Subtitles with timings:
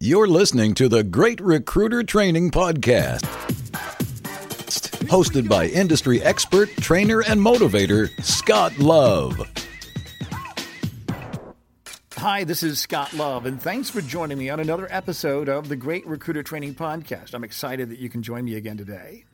[0.00, 3.22] You're listening to the Great Recruiter Training Podcast,
[5.08, 9.42] hosted by industry expert, trainer, and motivator, Scott Love.
[12.12, 15.74] Hi, this is Scott Love, and thanks for joining me on another episode of the
[15.74, 17.34] Great Recruiter Training Podcast.
[17.34, 19.24] I'm excited that you can join me again today.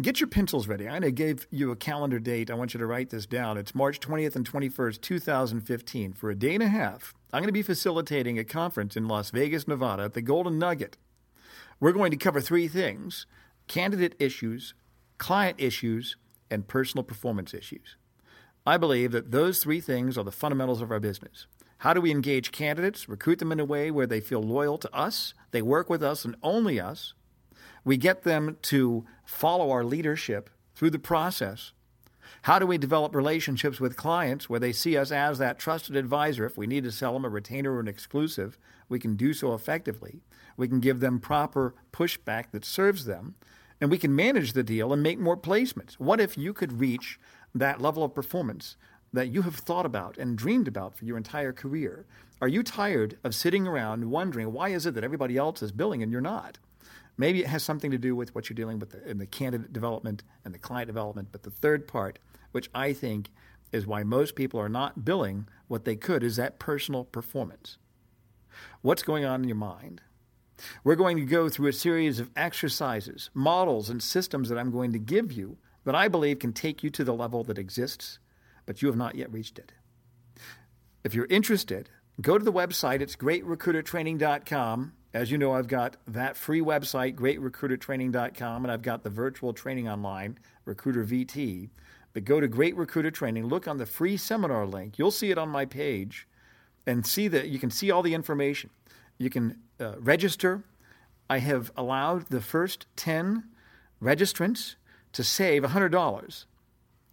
[0.00, 0.86] Get your pencils ready.
[0.86, 2.50] I gave you a calendar date.
[2.50, 3.56] I want you to write this down.
[3.56, 6.12] It's March 20th and 21st, 2015.
[6.12, 9.30] For a day and a half, I'm going to be facilitating a conference in Las
[9.30, 10.98] Vegas, Nevada at the Golden Nugget.
[11.80, 13.24] We're going to cover three things
[13.68, 14.74] candidate issues,
[15.16, 16.16] client issues,
[16.50, 17.96] and personal performance issues.
[18.66, 21.46] I believe that those three things are the fundamentals of our business.
[21.78, 24.94] How do we engage candidates, recruit them in a way where they feel loyal to
[24.94, 27.14] us, they work with us and only us,
[27.86, 31.72] we get them to follow our leadership through the process.
[32.42, 36.44] How do we develop relationships with clients where they see us as that trusted advisor?
[36.44, 38.58] If we need to sell them a retainer or an exclusive,
[38.88, 40.20] we can do so effectively.
[40.56, 43.36] We can give them proper pushback that serves them,
[43.80, 45.94] and we can manage the deal and make more placements.
[45.94, 47.20] What if you could reach
[47.54, 48.76] that level of performance
[49.12, 52.04] that you have thought about and dreamed about for your entire career?
[52.40, 56.02] Are you tired of sitting around wondering why is it that everybody else is billing
[56.02, 56.58] and you're not?
[57.18, 60.22] Maybe it has something to do with what you're dealing with in the candidate development
[60.44, 61.28] and the client development.
[61.32, 62.18] But the third part,
[62.52, 63.30] which I think
[63.72, 67.78] is why most people are not billing what they could, is that personal performance.
[68.82, 70.02] What's going on in your mind?
[70.84, 74.92] We're going to go through a series of exercises, models, and systems that I'm going
[74.92, 78.18] to give you that I believe can take you to the level that exists,
[78.64, 79.72] but you have not yet reached it.
[81.04, 83.00] If you're interested, go to the website.
[83.00, 89.08] It's greatrecruitertraining.com as you know, I've got that free website, greatrecruitertraining.com, and I've got the
[89.08, 91.70] virtual training online, Recruiter VT.
[92.12, 94.98] But go to Great Recruiter Training, look on the free seminar link.
[94.98, 96.28] You'll see it on my page
[96.86, 98.68] and see that you can see all the information.
[99.16, 100.64] You can uh, register.
[101.30, 103.44] I have allowed the first 10
[104.02, 104.74] registrants
[105.12, 106.44] to save $100.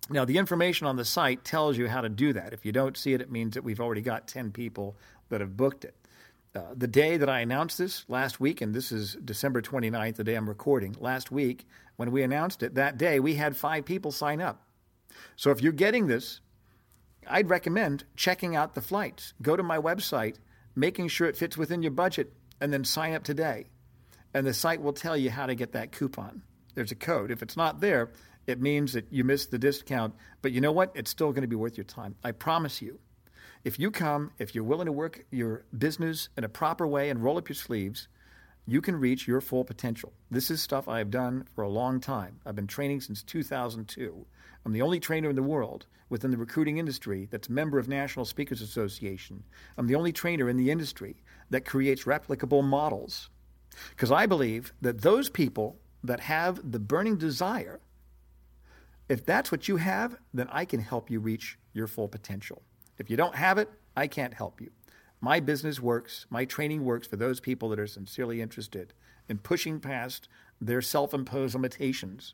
[0.10, 2.52] Now, the information on the site tells you how to do that.
[2.52, 4.98] If you don't see it, it means that we've already got 10 people
[5.30, 5.96] that have booked it.
[6.56, 10.24] Uh, the day that I announced this last week, and this is December 29th, the
[10.24, 11.66] day I'm recording, last week,
[11.96, 14.62] when we announced it, that day we had five people sign up.
[15.36, 16.42] So if you're getting this,
[17.28, 19.34] I'd recommend checking out the flights.
[19.42, 20.36] Go to my website,
[20.76, 22.32] making sure it fits within your budget,
[22.62, 23.66] and then sign up today.
[24.32, 26.44] And the site will tell you how to get that coupon.
[26.76, 27.32] There's a code.
[27.32, 28.12] If it's not there,
[28.46, 30.14] it means that you missed the discount.
[30.44, 30.92] But you know what?
[30.94, 32.16] It's still going to be worth your time.
[32.24, 33.00] I promise you.
[33.64, 37.24] If you come, if you're willing to work your business in a proper way and
[37.24, 38.10] roll up your sleeves,
[38.66, 40.12] you can reach your full potential.
[40.30, 42.42] This is stuff I have done for a long time.
[42.46, 44.26] I've been training since 2002.
[44.66, 47.88] I'm the only trainer in the world within the recruiting industry that's a member of
[47.88, 49.46] National Speakers Association.
[49.78, 53.30] I'm the only trainer in the industry that creates replicable models.
[53.92, 57.80] Because I believe that those people that have the burning desire,
[59.08, 62.62] if that's what you have, then I can help you reach your full potential.
[62.98, 64.72] If you don't have it, I can't help you.
[65.22, 68.94] My business works, my training works for those people that are sincerely interested
[69.30, 70.28] in pushing past
[70.60, 72.34] their self imposed limitations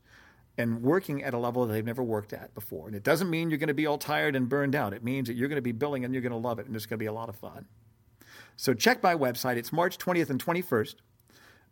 [0.57, 2.87] and working at a level that they've never worked at before.
[2.87, 4.93] And it doesn't mean you're going to be all tired and burned out.
[4.93, 6.75] It means that you're going to be billing and you're going to love it and
[6.75, 7.65] it's going to be a lot of fun.
[8.57, 9.55] So check my website.
[9.55, 10.95] It's March 20th and 21st.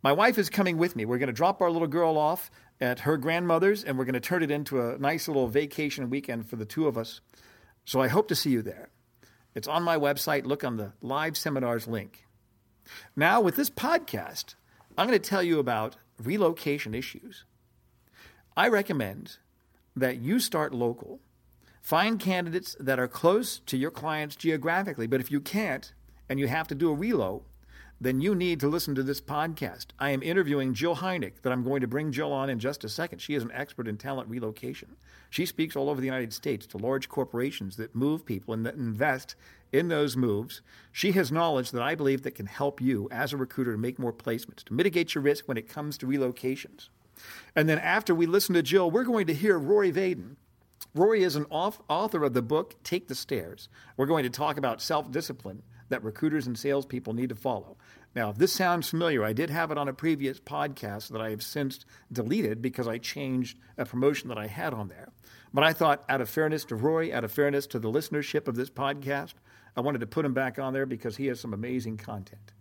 [0.02, 1.04] My wife is coming with me.
[1.04, 2.50] We're going to drop our little girl off
[2.80, 6.48] at her grandmother's and we're going to turn it into a nice little vacation weekend
[6.48, 7.20] for the two of us.
[7.88, 8.90] So I hope to see you there.
[9.54, 10.44] It's on my website.
[10.44, 12.26] Look on the live seminars link.
[13.16, 14.56] Now, with this podcast,
[14.98, 17.46] I'm going to tell you about relocation issues.
[18.54, 19.38] I recommend
[19.96, 21.20] that you start local.
[21.80, 25.94] Find candidates that are close to your clients geographically, but if you can't
[26.28, 27.44] and you have to do a relo,
[28.00, 29.86] then you need to listen to this podcast.
[29.98, 32.88] I am interviewing Jill Heineck, that I'm going to bring Jill on in just a
[32.88, 33.18] second.
[33.18, 34.96] She is an expert in talent relocation.
[35.30, 38.76] She speaks all over the United States to large corporations that move people and that
[38.76, 39.34] invest
[39.72, 40.60] in those moves.
[40.92, 43.98] She has knowledge that I believe that can help you as a recruiter to make
[43.98, 46.88] more placements, to mitigate your risk when it comes to relocations.
[47.56, 50.36] And then after we listen to Jill, we're going to hear Rory Vaden.
[50.94, 53.68] Rory is an author of the book Take the Stairs.
[53.96, 57.76] We're going to talk about self discipline that recruiters and salespeople need to follow.
[58.14, 61.30] Now, if this sounds familiar, I did have it on a previous podcast that I
[61.30, 65.10] have since deleted because I changed a promotion that I had on there.
[65.52, 68.56] But I thought, out of fairness to Roy, out of fairness to the listenership of
[68.56, 69.34] this podcast,
[69.76, 72.52] I wanted to put him back on there because he has some amazing content.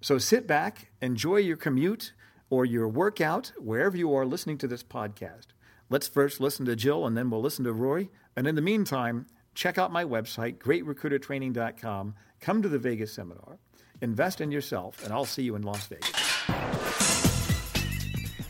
[0.00, 2.12] So sit back, enjoy your commute
[2.48, 5.46] or your workout, wherever you are listening to this podcast.
[5.88, 8.08] Let's first listen to Jill and then we'll listen to Roy.
[8.36, 12.14] And in the meantime, check out my website, greatrecruitertraining.com.
[12.40, 13.58] Come to the Vegas seminar.
[14.02, 16.10] Invest in yourself, and I'll see you in Las Vegas.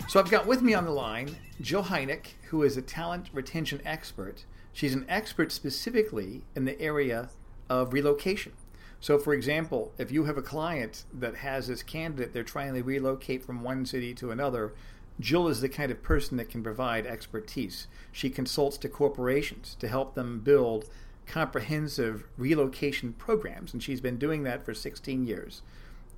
[0.08, 3.80] So I've got with me on the line Jill Heineck, who is a talent retention
[3.84, 4.44] expert.
[4.72, 7.30] She's an expert specifically in the area
[7.68, 8.52] of relocation.
[9.00, 12.82] So, for example, if you have a client that has this candidate, they're trying to
[12.82, 14.72] relocate from one city to another,
[15.20, 17.86] Jill is the kind of person that can provide expertise.
[18.12, 20.88] She consults to corporations to help them build
[21.26, 25.62] comprehensive relocation programs, and she's been doing that for 16 years.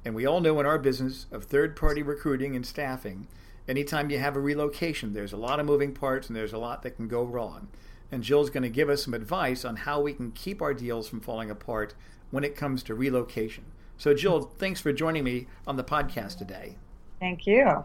[0.05, 3.27] And we all know in our business of third party recruiting and staffing,
[3.67, 6.83] anytime you have a relocation, there's a lot of moving parts and there's a lot
[6.83, 7.69] that can go wrong.
[8.11, 11.09] And Jill's going to give us some advice on how we can keep our deals
[11.09, 11.95] from falling apart
[12.31, 13.65] when it comes to relocation.
[13.99, 16.77] So, Jill, thanks for joining me on the podcast today.
[17.21, 17.85] Thank you.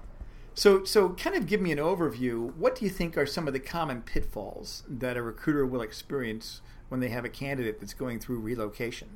[0.54, 2.54] So, so kind of give me an overview.
[2.56, 6.62] What do you think are some of the common pitfalls that a recruiter will experience
[6.94, 9.10] when they have a candidate that's going through relocation?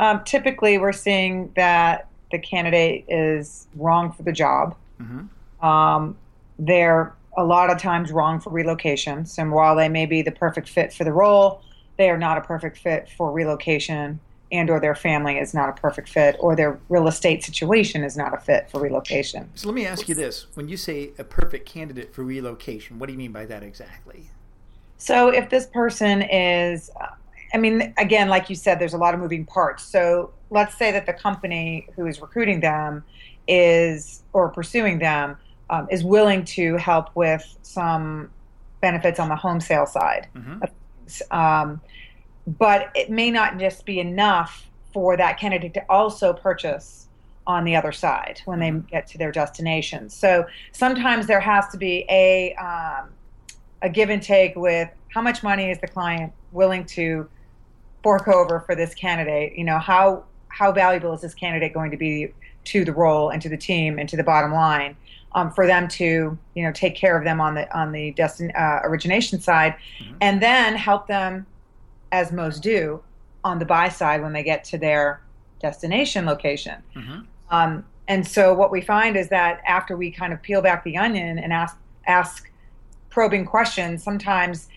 [0.00, 4.74] Um, typically, we're seeing that the candidate is wrong for the job.
[5.00, 5.64] Mm-hmm.
[5.64, 6.16] Um,
[6.58, 10.68] they're a lot of times wrong for relocations, and while they may be the perfect
[10.68, 11.62] fit for the role,
[11.96, 14.18] they are not a perfect fit for relocation
[14.50, 18.16] and or their family is not a perfect fit or their real estate situation is
[18.16, 19.48] not a fit for relocation.
[19.54, 20.46] So let me ask you this.
[20.54, 24.30] When you say a perfect candidate for relocation, what do you mean by that exactly?
[24.98, 26.90] So if this person is
[27.54, 29.84] I mean again like you said there's a lot of moving parts.
[29.84, 33.04] So let's say that the company who is recruiting them
[33.46, 35.36] is or pursuing them
[35.70, 38.30] um, is willing to help with some
[38.80, 40.28] benefits on the home sale side.
[40.34, 41.36] Mm-hmm.
[41.36, 41.80] Um,
[42.46, 47.08] but it may not just be enough for that candidate to also purchase
[47.46, 48.86] on the other side when they mm-hmm.
[48.88, 50.08] get to their destination.
[50.08, 53.08] So sometimes there has to be a um,
[53.82, 57.28] a give and take with how much money is the client willing to
[58.02, 59.56] fork over for this candidate.
[59.56, 62.32] You know how how valuable is this candidate going to be
[62.64, 64.96] to the role and to the team and to the bottom line
[65.32, 68.52] um, for them to you know take care of them on the on the destin-
[68.56, 70.14] uh, origination side, mm-hmm.
[70.20, 71.46] and then help them
[72.12, 73.02] as most do
[73.44, 75.22] on the buy side when they get to their
[75.60, 76.82] destination location.
[76.96, 77.20] Mm-hmm.
[77.50, 80.96] Um, and so what we find is that after we kind of peel back the
[80.96, 81.76] onion and ask
[82.06, 82.47] ask
[83.18, 84.68] probing questions, sometimes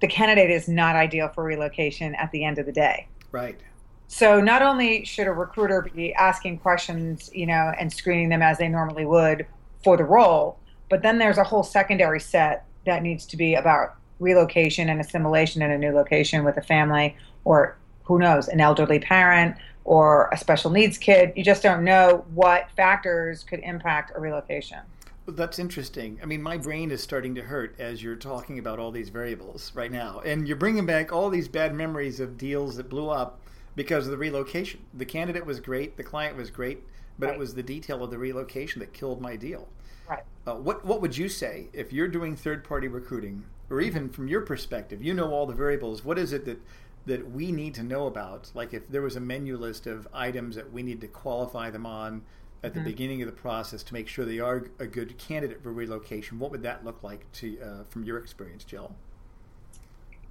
[0.00, 3.08] the candidate is not ideal for relocation at the end of the day.
[3.32, 3.58] Right.
[4.06, 8.58] So not only should a recruiter be asking questions, you know, and screening them as
[8.58, 9.46] they normally would
[9.82, 13.96] for the role, but then there's a whole secondary set that needs to be about
[14.20, 19.00] relocation and assimilation in a new location with a family or who knows, an elderly
[19.00, 21.32] parent or a special needs kid.
[21.34, 24.78] You just don't know what factors could impact a relocation.
[25.26, 26.18] That's interesting.
[26.22, 29.70] I mean, my brain is starting to hurt as you're talking about all these variables
[29.74, 30.20] right now.
[30.24, 33.40] And you're bringing back all these bad memories of deals that blew up
[33.76, 34.80] because of the relocation.
[34.94, 36.82] The candidate was great, the client was great,
[37.18, 37.34] but right.
[37.36, 39.68] it was the detail of the relocation that killed my deal.
[40.08, 40.24] Right.
[40.46, 44.28] Uh, what What would you say if you're doing third party recruiting or even from
[44.28, 46.04] your perspective, you know all the variables.
[46.04, 46.60] What is it that
[47.06, 48.50] that we need to know about?
[48.54, 51.86] Like if there was a menu list of items that we need to qualify them
[51.86, 52.22] on
[52.64, 52.88] at the mm-hmm.
[52.88, 56.50] beginning of the process to make sure they are a good candidate for relocation, what
[56.50, 58.94] would that look like to uh, from your experience, Jill?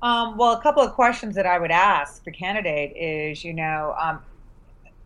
[0.02, 3.96] Um, well, a couple of questions that I would ask the candidate is, you know,
[4.00, 4.22] um,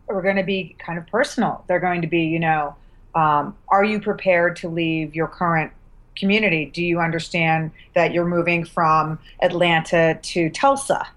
[0.07, 1.66] are going to be kind of personal.
[1.68, 2.75] They're going to be, you know,
[3.13, 5.72] um, are you prepared to leave your current
[6.15, 6.67] community?
[6.67, 11.08] Do you understand that you're moving from Atlanta to Tulsa,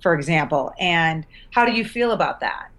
[0.00, 0.72] for example?
[0.78, 2.70] And how do you feel about that?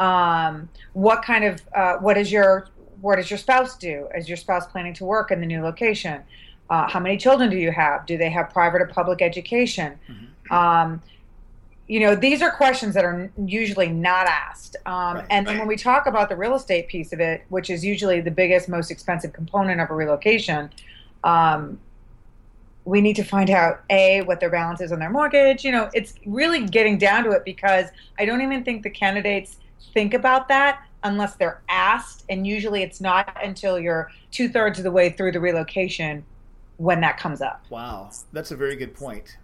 [0.00, 2.68] Um, what kind of uh, what is your
[3.00, 4.08] what does your spouse do?
[4.16, 6.22] Is your spouse planning to work in the new location?
[6.68, 8.06] Uh, how many children do you have?
[8.06, 9.98] Do they have private or public education?
[10.08, 10.54] Mm-hmm.
[10.54, 11.02] Um,
[11.88, 14.76] you know, these are questions that are usually not asked.
[14.86, 15.58] Um, right, and right.
[15.58, 18.68] when we talk about the real estate piece of it, which is usually the biggest,
[18.68, 20.70] most expensive component of a relocation,
[21.24, 21.80] um,
[22.84, 25.64] we need to find out a what their balance is on their mortgage.
[25.64, 27.88] You know, it's really getting down to it because
[28.18, 29.56] I don't even think the candidates
[29.94, 34.84] think about that unless they're asked, and usually it's not until you're two thirds of
[34.84, 36.24] the way through the relocation
[36.76, 37.64] when that comes up.
[37.70, 39.36] Wow, that's a very good point.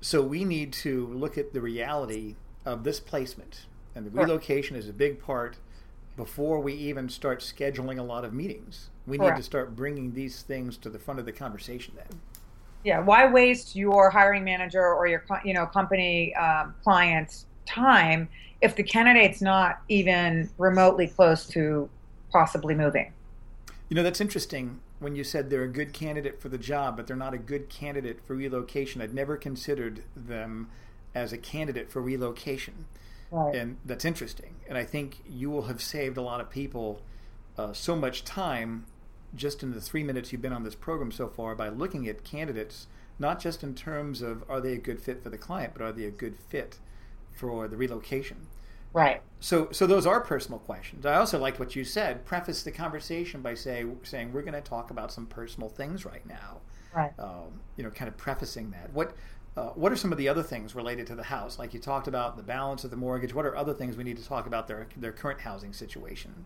[0.00, 4.88] So we need to look at the reality of this placement, and the relocation is
[4.88, 5.56] a big part
[6.16, 8.90] before we even start scheduling a lot of meetings.
[9.06, 9.36] We Correct.
[9.36, 12.20] need to start bringing these things to the front of the conversation then.
[12.84, 18.28] Yeah, why waste your hiring manager or your you know company um, client's time
[18.60, 21.88] if the candidate's not even remotely close to
[22.30, 23.12] possibly moving?
[23.88, 27.06] You know, that's interesting when you said they're a good candidate for the job, but
[27.06, 29.00] they're not a good candidate for relocation.
[29.00, 30.68] I'd never considered them
[31.14, 32.84] as a candidate for relocation
[33.30, 33.54] right.
[33.54, 34.56] and that's interesting.
[34.68, 37.00] And I think you will have saved a lot of people
[37.56, 38.86] uh, so much time
[39.34, 42.24] just in the three minutes you've been on this program so far by looking at
[42.24, 45.82] candidates, not just in terms of are they a good fit for the client, but
[45.82, 46.78] are they a good fit
[47.40, 48.36] for the relocation.
[48.92, 49.22] Right.
[49.38, 51.06] So, so those are personal questions.
[51.06, 52.26] I also like what you said.
[52.26, 56.26] Preface the conversation by say, saying we're going to talk about some personal things right
[56.26, 56.58] now.
[56.94, 57.12] Right.
[57.18, 58.92] Um, you know, kind of prefacing that.
[58.92, 59.14] What
[59.56, 61.58] uh, What are some of the other things related to the house?
[61.58, 63.32] Like you talked about the balance of the mortgage.
[63.32, 66.44] What are other things we need to talk about their their current housing situation?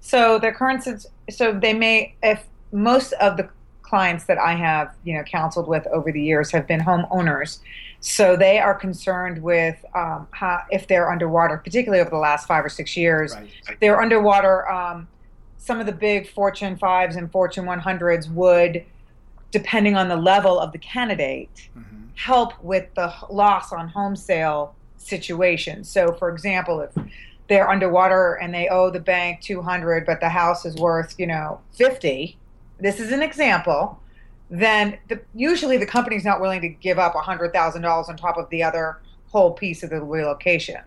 [0.00, 0.84] So their current
[1.30, 3.48] so they may if most of the
[3.82, 7.60] clients that I have you know counseled with over the years have been homeowners
[8.00, 12.64] so they are concerned with um, how, if they're underwater, particularly over the last five
[12.64, 13.34] or six years.
[13.34, 13.80] Right.
[13.80, 14.70] They're underwater.
[14.70, 15.08] Um,
[15.56, 18.84] some of the big Fortune 5s and Fortune 100s would,
[19.50, 22.06] depending on the level of the candidate, mm-hmm.
[22.14, 25.82] help with the loss on home sale situation.
[25.82, 26.92] So, for example, if
[27.48, 31.60] they're underwater and they owe the bank 200 but the house is worth you know
[31.72, 32.36] 50
[32.78, 33.98] this is an example
[34.50, 38.62] then the, usually the company's not willing to give up $100,000 on top of the
[38.62, 40.80] other whole piece of the relocation.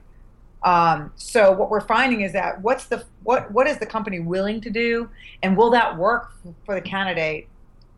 [0.63, 4.62] Um, so what we're finding is that what's the what what is the company willing
[4.62, 5.10] to do,
[5.41, 6.34] and will that work
[6.65, 7.48] for the candidate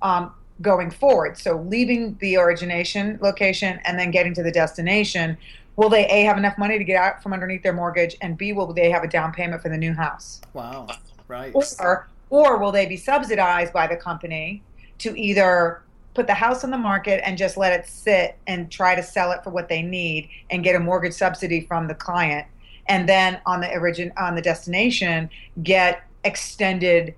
[0.02, 1.38] um, going forward?
[1.38, 5.38] So leaving the origination location and then getting to the destination,
[5.76, 8.54] will they a have enough money to get out from underneath their mortgage, and b
[8.54, 10.40] will they have a down payment for the new house?
[10.54, 10.88] Wow,
[11.28, 11.54] right.
[11.54, 14.64] Or or will they be subsidized by the company
[15.00, 15.84] to either
[16.14, 19.32] put the house on the market and just let it sit and try to sell
[19.32, 22.46] it for what they need and get a mortgage subsidy from the client.
[22.88, 25.30] And then on the origin on the destination
[25.64, 27.16] get extended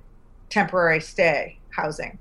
[0.50, 2.18] temporary stay housing.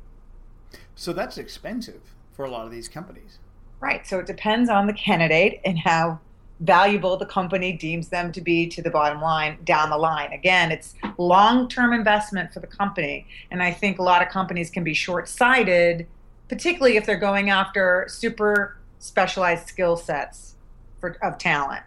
[0.95, 2.01] So that's expensive
[2.33, 3.39] for a lot of these companies.
[3.81, 4.07] Right.
[4.07, 6.21] So it depends on the candidate and how
[6.61, 10.33] valuable the company deems them to be to the bottom line down the line.
[10.33, 13.27] Again, it's long term investment for the company.
[13.51, 16.07] And I think a lot of companies can be short sighted,
[16.49, 20.55] particularly if they're going after super specialized skill sets
[21.01, 21.83] for, of talent.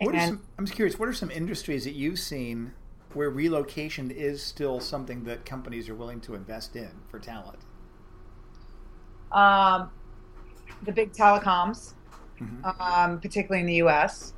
[0.00, 2.72] What and, some, I'm curious, what are some industries that you've seen
[3.12, 7.58] where relocation is still something that companies are willing to invest in for talent?
[9.32, 9.90] Um,
[10.82, 11.92] the big telecoms
[12.42, 12.80] mm-hmm.
[12.80, 14.32] um, particularly in the U.S.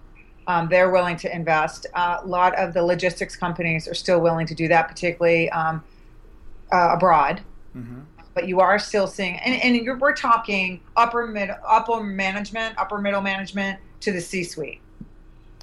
[0.47, 1.87] Um, they're willing to invest.
[1.94, 5.82] Uh, a lot of the logistics companies are still willing to do that, particularly um,
[6.73, 7.42] uh, abroad.
[7.76, 8.00] Mm-hmm.
[8.35, 13.21] But you are still seeing, and, and we're talking upper mid, upper management, upper middle
[13.21, 14.80] management to the C-suite.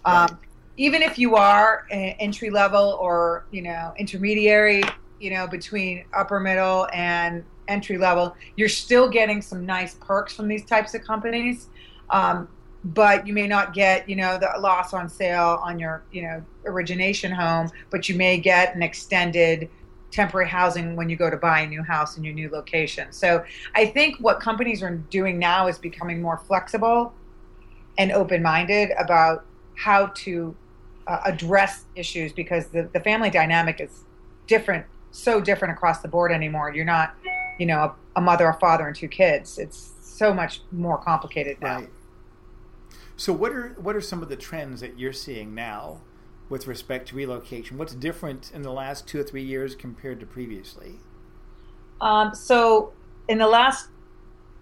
[0.06, 0.30] Right.
[0.30, 0.40] Um,
[0.78, 4.84] even if you are entry level or you know intermediary,
[5.20, 10.48] you know between upper middle and entry level, you're still getting some nice perks from
[10.48, 11.68] these types of companies.
[12.10, 12.48] Um,
[12.84, 16.44] but you may not get, you know, the loss on sale on your, you know,
[16.66, 19.70] origination home, but you may get an extended
[20.12, 23.12] temporary housing when you go to buy a new house in your new location.
[23.12, 23.44] So
[23.76, 27.14] I think what companies are doing now is becoming more flexible
[27.98, 30.56] and open-minded about how to
[31.06, 34.06] uh, address issues because the, the family dynamic is
[34.48, 36.74] different, so different across the board anymore.
[36.74, 37.14] You're not,
[37.60, 39.60] you know, a, a mother, a father, and two kids.
[39.60, 41.80] It's so much more complicated now.
[41.80, 41.90] Right.
[43.20, 46.00] So what are what are some of the trends that you're seeing now
[46.48, 47.78] with respect to relocation?
[47.78, 50.94] What's different in the last two or three years compared to previously?
[52.00, 52.94] Um, so
[53.28, 53.90] in the last,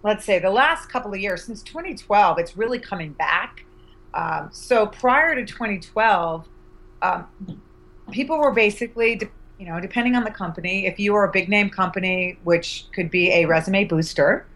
[0.02, 3.64] let's say, the last couple of years since 2012, it's really coming back.
[4.12, 6.48] Um, so prior to 2012,
[7.02, 7.28] um,
[8.10, 9.20] people were basically,
[9.60, 13.08] you know, depending on the company, if you were a big name company, which could
[13.08, 14.48] be a resume booster,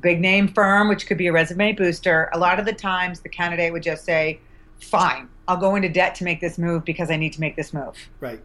[0.00, 3.28] big name firm, which could be a resume booster, a lot of the times the
[3.28, 4.40] candidate would just say,
[4.78, 7.72] fine, I'll go into debt to make this move because I need to make this
[7.72, 7.96] move.
[8.20, 8.40] Right.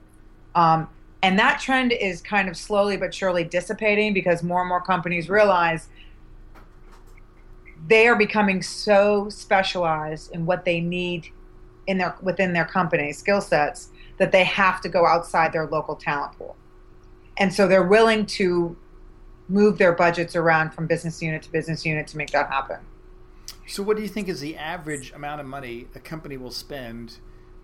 [0.56, 0.88] Um,
[1.24, 5.30] and that trend is kind of slowly but surely dissipating because more and more companies
[5.30, 5.88] realize
[7.88, 11.28] they are becoming so specialized in what they need
[11.88, 15.96] in their within their company skill sets that they have to go outside their local
[15.96, 16.56] talent pool.
[17.38, 18.78] And so they're willing to
[19.52, 22.78] move their budgets around from business unit to business unit to make that happen.
[23.68, 27.18] So, what do you think is the average amount of money a company will spend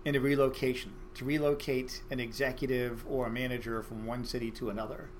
[0.04, 5.10] in a relocation to relocate an executive or a manager from one city to another?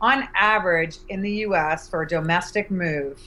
[0.00, 3.20] On average, in the U.S., for a domestic move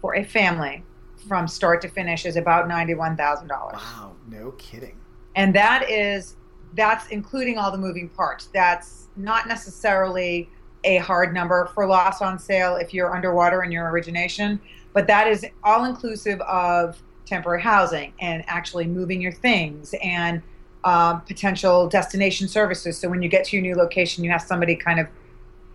[0.00, 0.82] for a family
[1.28, 3.76] from start to finish is about ninety-one thousand dollars.
[3.76, 4.98] Wow, no kidding.
[5.36, 6.36] And that is
[6.74, 8.46] that's including all the moving parts.
[8.52, 10.50] That's not necessarily
[10.84, 14.60] a hard number for loss on sale if you're underwater in your origination,
[14.92, 20.42] but that is all inclusive of temporary housing and actually moving your things and
[20.84, 22.96] um, potential destination services.
[22.98, 25.08] So when you get to your new location, you have somebody kind of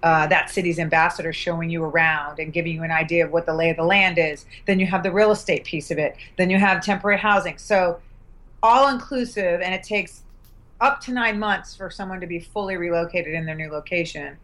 [0.01, 3.53] uh, that city's ambassador showing you around and giving you an idea of what the
[3.53, 4.45] lay of the land is.
[4.65, 6.17] Then you have the real estate piece of it.
[6.37, 7.57] Then you have temporary housing.
[7.57, 8.01] So
[8.61, 10.23] all inclusive, and it takes
[10.81, 14.37] up to nine months for someone to be fully relocated in their new location.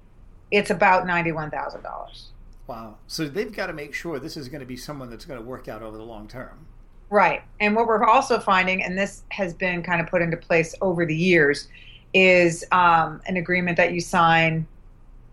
[0.51, 2.31] It's about ninety-one thousand dollars.
[2.67, 2.97] Wow.
[3.07, 5.45] So they've got to make sure this is going to be someone that's going to
[5.45, 6.67] work out over the long term.
[7.09, 7.41] Right.
[7.59, 11.05] And what we're also finding, and this has been kind of put into place over
[11.05, 11.67] the years,
[12.13, 14.67] is um, an agreement that you sign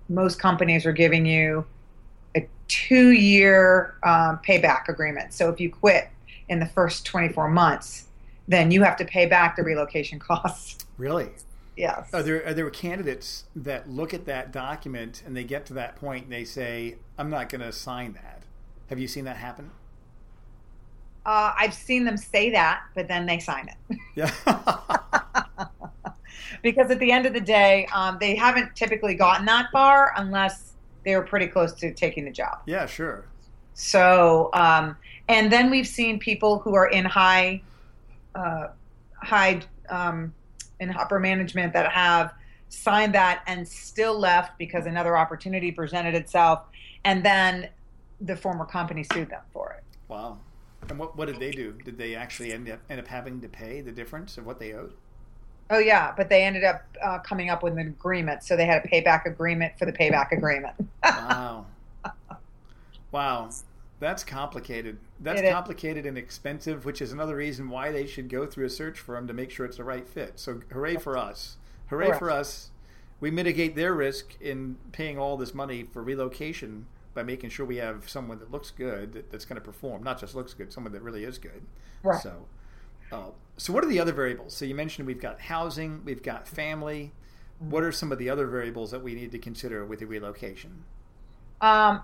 [0.09, 1.65] most companies are giving you
[2.37, 5.33] a two year um, payback agreement.
[5.33, 6.09] So if you quit
[6.49, 8.09] in the first 24 months,
[8.49, 10.87] then you have to pay back the relocation costs.
[10.99, 11.31] Really?
[11.77, 12.09] Yes.
[12.15, 15.97] Are there are there candidates that look at that document and they get to that
[15.97, 18.43] point and they say, "I'm not going to sign that"?
[18.89, 19.71] Have you seen that happen?
[21.27, 23.99] Uh, I've seen them say that, but then they sign it.
[24.15, 24.31] Yeah.
[26.63, 30.73] because at the end of the day, um, they haven't typically gotten that far unless
[31.05, 32.61] they were pretty close to taking the job.
[32.67, 33.27] yeah, sure.
[33.75, 34.97] So, um,
[35.29, 37.61] and then we've seen people who are in high,
[38.35, 38.69] uh,
[39.23, 40.33] high, um,
[40.81, 42.33] in upper management that have
[42.69, 46.65] signed that and still left because another opportunity presented itself,
[47.05, 47.69] and then
[48.21, 49.85] the former company sued them for it.
[50.09, 50.39] Wow.
[50.89, 51.73] And what what did they do?
[51.85, 54.73] Did they actually end up end up having to pay the difference of what they
[54.73, 54.93] owed?
[55.69, 58.85] Oh yeah, but they ended up uh, coming up with an agreement, so they had
[58.85, 60.75] a payback agreement for the payback agreement.
[61.03, 61.67] Wow.
[63.11, 63.51] wow.
[63.99, 64.99] That's complicated.
[65.21, 65.53] That's It is.
[65.53, 69.27] complicated and expensive, which is another reason why they should go through a search firm
[69.27, 70.39] to make sure it's the right fit.
[70.39, 71.57] So, hooray for us.
[71.89, 72.19] Hooray Correct.
[72.19, 72.71] for us.
[73.21, 77.77] We mitigate their risk in paying all this money for relocation by making sure we
[77.77, 80.93] have someone that looks good, that, that's going to perform, not just looks good, someone
[80.93, 81.63] that really is good.
[82.03, 82.23] Right.
[82.23, 82.47] So,
[83.11, 84.55] uh, so what are the other variables?
[84.55, 87.13] So you mentioned we've got housing, we've got family.
[87.59, 90.85] What are some of the other variables that we need to consider with the relocation?
[91.63, 92.03] Um,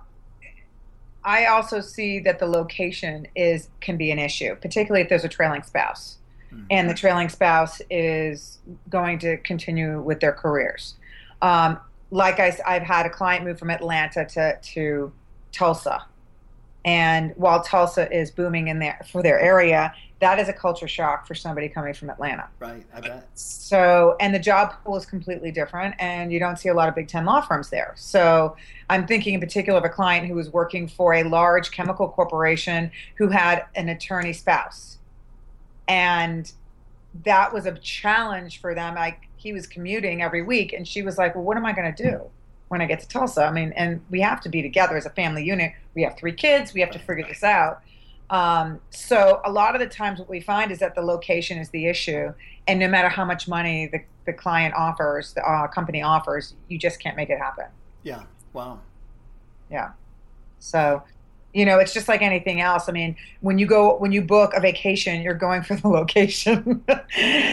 [1.24, 5.28] I also see that the location is can be an issue, particularly if there's a
[5.28, 6.18] trailing spouse,
[6.70, 8.58] and the trailing spouse is
[8.88, 10.94] going to continue with their careers.
[11.40, 11.78] Um,
[12.10, 15.12] like I, have had a client move from Atlanta to to
[15.52, 16.04] Tulsa,
[16.84, 21.26] and while Tulsa is booming in there for their area, that is a culture shock
[21.26, 22.48] for somebody coming from Atlanta.
[22.60, 23.28] Right, I bet.
[23.34, 26.94] So, and the job pool is completely different, and you don't see a lot of
[26.94, 27.92] Big Ten law firms there.
[27.96, 28.56] So,
[28.88, 32.92] I'm thinking in particular of a client who was working for a large chemical corporation
[33.16, 34.98] who had an attorney spouse.
[35.88, 36.52] And
[37.24, 38.94] that was a challenge for them.
[38.94, 41.92] Like, he was commuting every week, and she was like, Well, what am I going
[41.92, 42.20] to do
[42.68, 43.42] when I get to Tulsa?
[43.42, 45.72] I mean, and we have to be together as a family unit.
[45.96, 47.82] We have three kids, we have to figure this out.
[48.32, 51.68] Um, so a lot of the times what we find is that the location is
[51.68, 52.32] the issue.
[52.66, 56.78] And no matter how much money the, the client offers the uh, company offers you
[56.78, 57.66] just can't make it happen.
[58.02, 58.22] Yeah.
[58.54, 58.80] Wow.
[59.70, 59.90] yeah.
[60.58, 61.02] So
[61.52, 62.88] you know it's just like anything else.
[62.88, 66.82] I mean when you go when you book a vacation you're going for the location.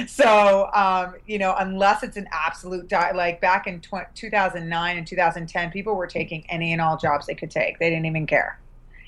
[0.08, 5.06] So um, you know unless it's an absolute di- like back in tw- 2009 and
[5.06, 7.80] 2010 people were taking any and all jobs they could take.
[7.80, 8.60] They didn't even care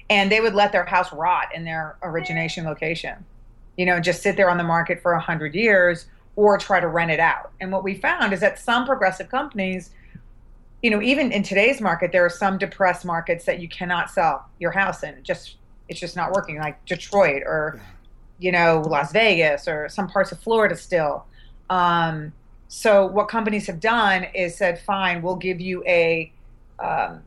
[0.10, 3.26] and they would let their house rot in their origination location.
[3.78, 7.12] You know just sit there on the market for 100 years or try to rent
[7.12, 7.52] it out.
[7.60, 9.92] And what we found is that some progressive companies
[10.82, 14.50] you know even in today's market there are some depressed markets that you cannot sell
[14.60, 15.16] your house in.
[15.24, 17.82] Just it's just not working like detroit or
[18.40, 21.26] you know las vegas or some parts of florida still.
[21.70, 22.34] Um,
[22.68, 26.32] so what companies have done is said fine we'll give you a
[26.80, 27.22] um,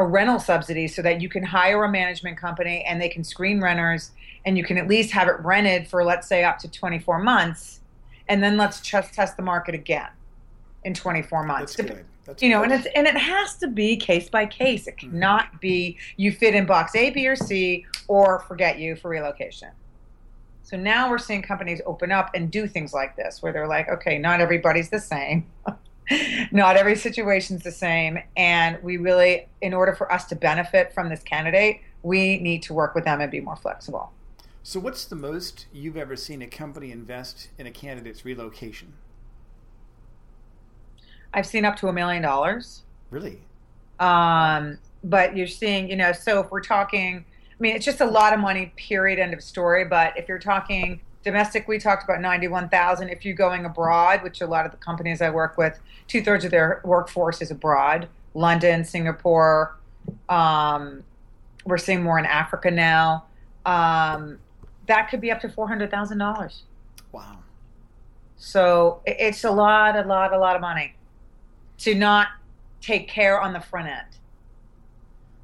[0.00, 3.60] a rental subsidy so that you can hire a management company and they can screen
[3.60, 4.12] renters
[4.46, 7.80] and you can at least have it rented for let's say up to 24 months.
[8.28, 10.08] And then let's just test the market again
[10.84, 11.76] in 24 months.
[11.76, 12.04] That's good.
[12.24, 12.72] That's you know good.
[12.72, 14.86] and it's and it has to be case by case.
[14.86, 15.10] It mm-hmm.
[15.10, 19.70] cannot be you fit in box a b or c or forget you for relocation.
[20.62, 23.88] So now we're seeing companies open up and do things like this where they're like
[23.88, 25.46] okay not everybody's the same
[26.52, 31.08] not every situation's the same and we really in order for us to benefit from
[31.08, 34.12] this candidate we need to work with them and be more flexible
[34.62, 38.94] So, what's the most you've ever seen a company invest in a candidate's relocation?
[41.32, 43.40] i've seen up to a million dollars Really?
[43.98, 48.06] Um, but you're seeing, you know, so if we're talking, I mean, it's just a
[48.06, 49.84] lot of money, period, end of story.
[49.84, 53.08] But if you're talking domestic, we talked about 91,000.
[53.08, 55.78] If you're going abroad, which a lot of the companies I work with,
[56.08, 59.76] two thirds of their workforce is abroad, London, Singapore.
[60.28, 61.04] Um,
[61.64, 63.24] we're seeing more in Africa now.
[63.66, 64.38] Um,
[64.86, 66.62] that could be up to four hundred thousand dollars.
[67.12, 67.38] Wow.
[68.36, 70.94] So it's a lot, a lot, a lot of money
[71.78, 72.28] to not
[72.80, 74.06] take care on the front end.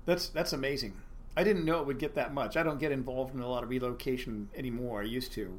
[0.07, 0.95] That's that's amazing.
[1.37, 2.57] I didn't know it would get that much.
[2.57, 5.03] I don't get involved in a lot of relocation anymore.
[5.03, 5.59] I used to.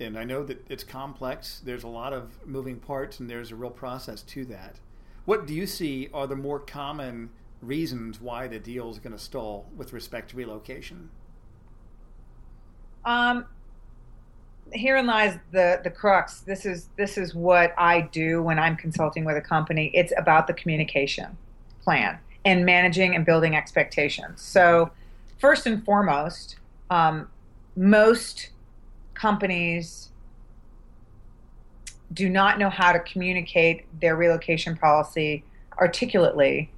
[0.00, 1.62] And I know that it's complex.
[1.64, 4.80] There's a lot of moving parts and there's a real process to that.
[5.24, 7.30] What do you see are the more common
[7.62, 11.10] reasons why the deal is going to stall with respect to relocation?
[13.04, 13.46] Um,
[14.72, 16.40] herein lies the the crux.
[16.40, 19.90] This is this is what I do when I'm consulting with a company.
[19.94, 21.36] It's about the communication
[21.82, 24.40] plan and managing and building expectations.
[24.42, 24.90] So,
[25.38, 26.56] first and foremost,
[26.90, 27.28] um,
[27.76, 28.50] most
[29.14, 30.10] companies
[32.12, 35.44] do not know how to communicate their relocation policy
[35.78, 36.70] articulately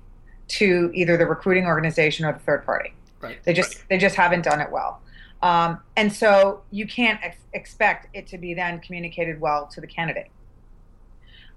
[0.49, 2.92] to either the recruiting organization or the third party.
[3.21, 3.42] Right.
[3.45, 3.85] They just right.
[3.90, 5.01] they just haven't done it well.
[5.42, 9.87] Um, and so you can't ex- expect it to be then communicated well to the
[9.87, 10.31] candidate.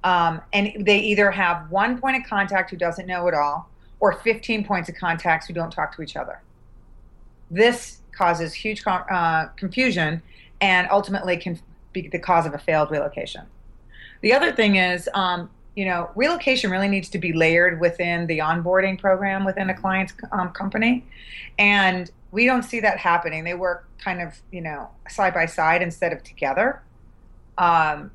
[0.04, 4.14] Um, and they either have one point of contact who doesn't know it all, or
[4.14, 6.42] 15 points of contacts who don't talk to each other.
[7.50, 10.22] This causes huge com- uh, confusion
[10.62, 11.60] and ultimately can
[11.94, 13.44] be the cause of a failed relocation.
[14.22, 18.40] The other thing is, um, you know, relocation really needs to be layered within the
[18.40, 21.06] onboarding program within a client's um, company.
[21.58, 23.44] And we don't see that happening.
[23.44, 26.82] They work kind of, you know, side by side instead of together.
[27.58, 28.12] Um,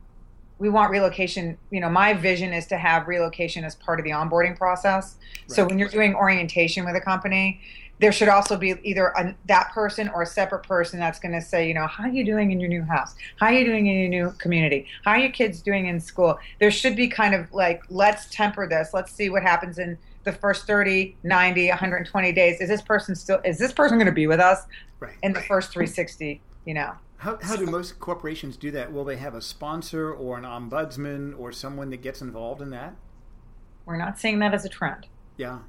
[0.58, 1.58] we want relocation.
[1.70, 5.16] You know, my vision is to have relocation as part of the onboarding process.
[5.48, 5.56] Right.
[5.56, 7.60] So when you're doing orientation with a company,
[8.00, 11.40] there should also be either a, that person or a separate person that's going to
[11.40, 13.14] say, you know, how are you doing in your new house?
[13.38, 14.86] How are you doing in your new community?
[15.04, 16.38] How are your kids doing in school?
[16.58, 18.90] There should be kind of like, let's temper this.
[18.92, 22.60] Let's see what happens in the first 30, 90, 120 days.
[22.60, 24.62] Is this person still, is this person going to be with us
[25.00, 25.16] right.
[25.22, 26.92] in the first 360, you know?
[27.18, 28.92] How, how do most corporations do that?
[28.92, 32.96] Will they have a sponsor or an ombudsman or someone that gets involved in that?
[33.86, 35.06] We're not seeing that as a trend.
[35.36, 35.60] Yeah.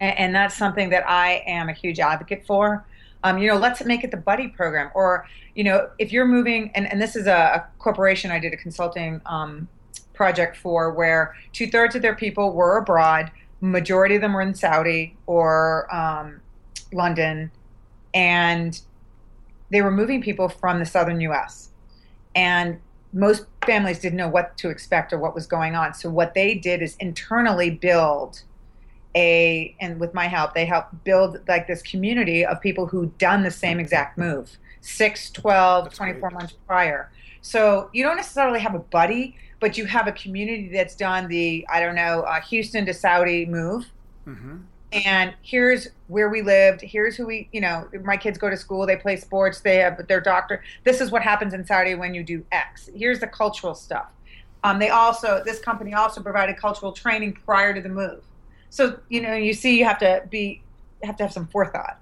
[0.00, 2.84] And, and that's something that I am a huge advocate for.
[3.22, 4.90] Um, you know, let's make it the buddy program.
[4.94, 8.52] Or, you know, if you're moving, and, and this is a, a corporation I did
[8.52, 9.66] a consulting um,
[10.12, 13.30] project for where two thirds of their people were abroad,
[13.60, 16.40] majority of them were in Saudi or um,
[16.92, 17.50] London,
[18.12, 18.80] and
[19.70, 21.70] they were moving people from the southern U.S.
[22.34, 22.78] And
[23.12, 25.94] most families didn't know what to expect or what was going on.
[25.94, 28.42] So what they did is internally build
[29.14, 33.42] a, and with my help, they helped build like this community of people who'd done
[33.42, 36.38] the same exact move 6, 12, That's 24 great.
[36.38, 37.10] months prior.
[37.40, 41.66] So you don't necessarily have a buddy, but you have a community that's done the,
[41.70, 43.86] I don't know, uh, Houston to Saudi move.
[44.26, 44.56] Mm-hmm.
[44.92, 46.80] And here's where we lived.
[46.80, 48.86] Here's who we you know my kids go to school.
[48.86, 49.60] They play sports.
[49.60, 50.62] They have their doctor.
[50.84, 52.88] This is what happens in saudi when you do x.
[52.94, 54.06] Here's the cultural stuff.
[54.62, 58.22] Um, they also this company also provided cultural training prior to the move
[58.74, 60.60] so you know you see you have to be
[61.04, 62.00] have to have some forethought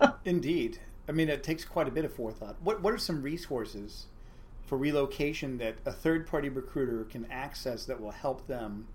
[0.24, 4.06] indeed i mean it takes quite a bit of forethought what, what are some resources
[4.64, 8.86] for relocation that a third party recruiter can access that will help them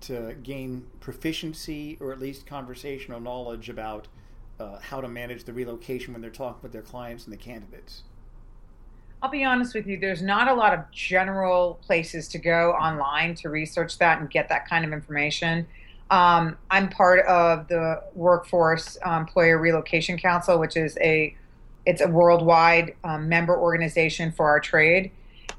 [0.00, 4.06] to gain proficiency or at least conversational knowledge about
[4.60, 8.02] uh, how to manage the relocation when they're talking with their clients and the candidates?
[9.20, 13.34] I'll be honest with you, there's not a lot of general places to go online
[13.36, 15.66] to research that and get that kind of information.
[16.12, 21.36] Um, I'm part of the Workforce Employer Relocation Council, which is a
[21.84, 25.10] it's a worldwide um, member organization for our trade,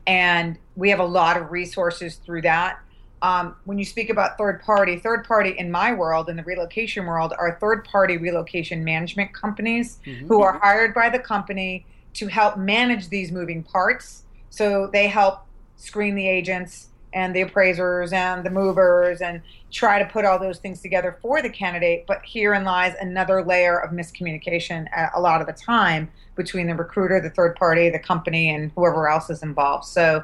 [0.08, 2.80] and we have a lot of resources through that
[3.24, 7.06] um, when you speak about third party, third party in my world, in the relocation
[7.06, 10.28] world, are third party relocation management companies mm-hmm.
[10.28, 11.86] who are hired by the company
[12.16, 14.24] to help manage these moving parts.
[14.50, 15.46] So they help
[15.78, 20.60] screen the agents and the appraisers and the movers and try to put all those
[20.60, 22.06] things together for the candidate.
[22.08, 27.22] But herein lies another layer of miscommunication a lot of the time between the recruiter,
[27.22, 29.86] the third party, the company, and whoever else is involved.
[29.86, 30.24] So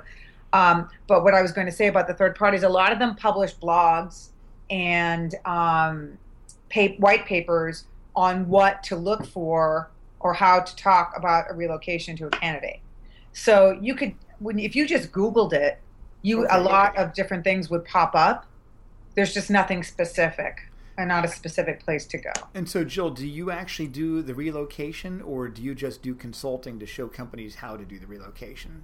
[0.53, 2.99] um, but what I was going to say about the third parties, a lot of
[2.99, 4.29] them publish blogs
[4.69, 6.17] and um,
[6.69, 12.15] pay, white papers on what to look for or how to talk about a relocation
[12.17, 12.79] to a candidate.
[13.33, 15.79] So you could, when if you just Googled it,
[16.21, 16.55] you okay.
[16.55, 18.45] a lot of different things would pop up.
[19.15, 22.31] There's just nothing specific and not a specific place to go.
[22.53, 26.77] And so, Jill, do you actually do the relocation, or do you just do consulting
[26.79, 28.83] to show companies how to do the relocation?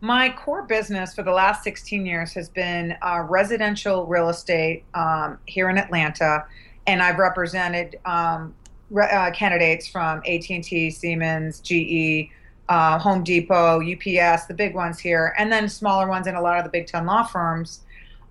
[0.00, 5.38] my core business for the last 16 years has been uh, residential real estate um,
[5.46, 6.44] here in Atlanta,
[6.86, 8.54] and I've represented um,
[8.90, 12.30] re- uh, candidates from AT&T, Siemens, GE,
[12.68, 16.58] uh, Home Depot, UPS, the big ones here, and then smaller ones in a lot
[16.58, 17.80] of the Big Ten law firms.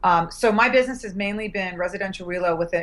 [0.04, 2.74] Um, so my business has mainly been residential relo with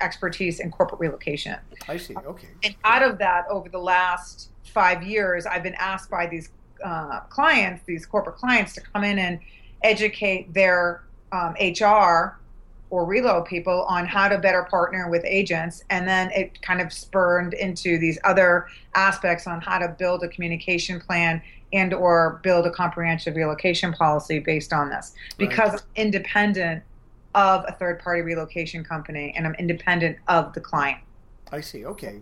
[0.00, 1.56] expertise in corporate relocation.
[1.88, 2.16] I see.
[2.16, 2.48] Okay.
[2.64, 6.50] And out of that, over the last five years, I've been asked by these
[6.84, 9.38] uh, clients, these corporate clients, to come in and
[9.82, 12.40] educate their um, HR
[12.92, 16.92] or relo people on how to better partner with agents and then it kind of
[16.92, 21.40] spurned into these other aspects on how to build a communication plan
[21.72, 25.80] and or build a comprehensive relocation policy based on this because right.
[25.80, 26.82] I'm independent
[27.34, 30.98] of a third party relocation company and I'm independent of the client.
[31.50, 31.86] I see.
[31.86, 32.20] Okay.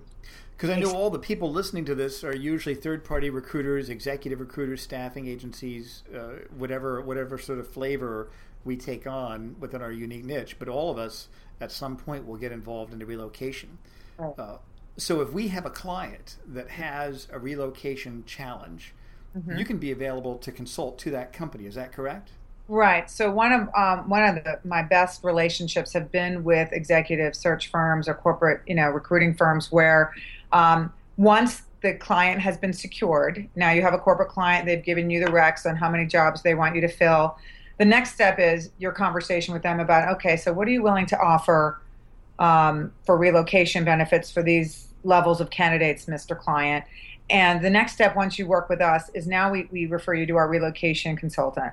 [0.56, 4.82] Because I know all the people listening to this are usually third-party recruiters, executive recruiters,
[4.82, 8.28] staffing agencies, uh, whatever whatever sort of flavor
[8.64, 10.58] we take on within our unique niche.
[10.58, 11.28] But all of us,
[11.60, 13.78] at some point, will get involved in the relocation.
[14.18, 14.38] Right.
[14.38, 14.58] Uh,
[14.96, 18.94] so if we have a client that has a relocation challenge,
[19.36, 19.56] mm-hmm.
[19.56, 21.66] you can be available to consult to that company.
[21.66, 22.30] Is that correct?
[22.68, 23.10] Right.
[23.10, 27.68] So one of um, one of the, my best relationships have been with executive search
[27.68, 30.14] firms or corporate, you know, recruiting firms where
[30.52, 35.10] um, once the client has been secured, now you have a corporate client, they've given
[35.10, 37.36] you the recs on how many jobs they want you to fill
[37.80, 41.06] the next step is your conversation with them about okay so what are you willing
[41.06, 41.80] to offer
[42.38, 46.84] um, for relocation benefits for these levels of candidates mr client?
[47.30, 50.26] And the next step once you work with us is now we, we refer you
[50.26, 51.72] to our relocation consultant.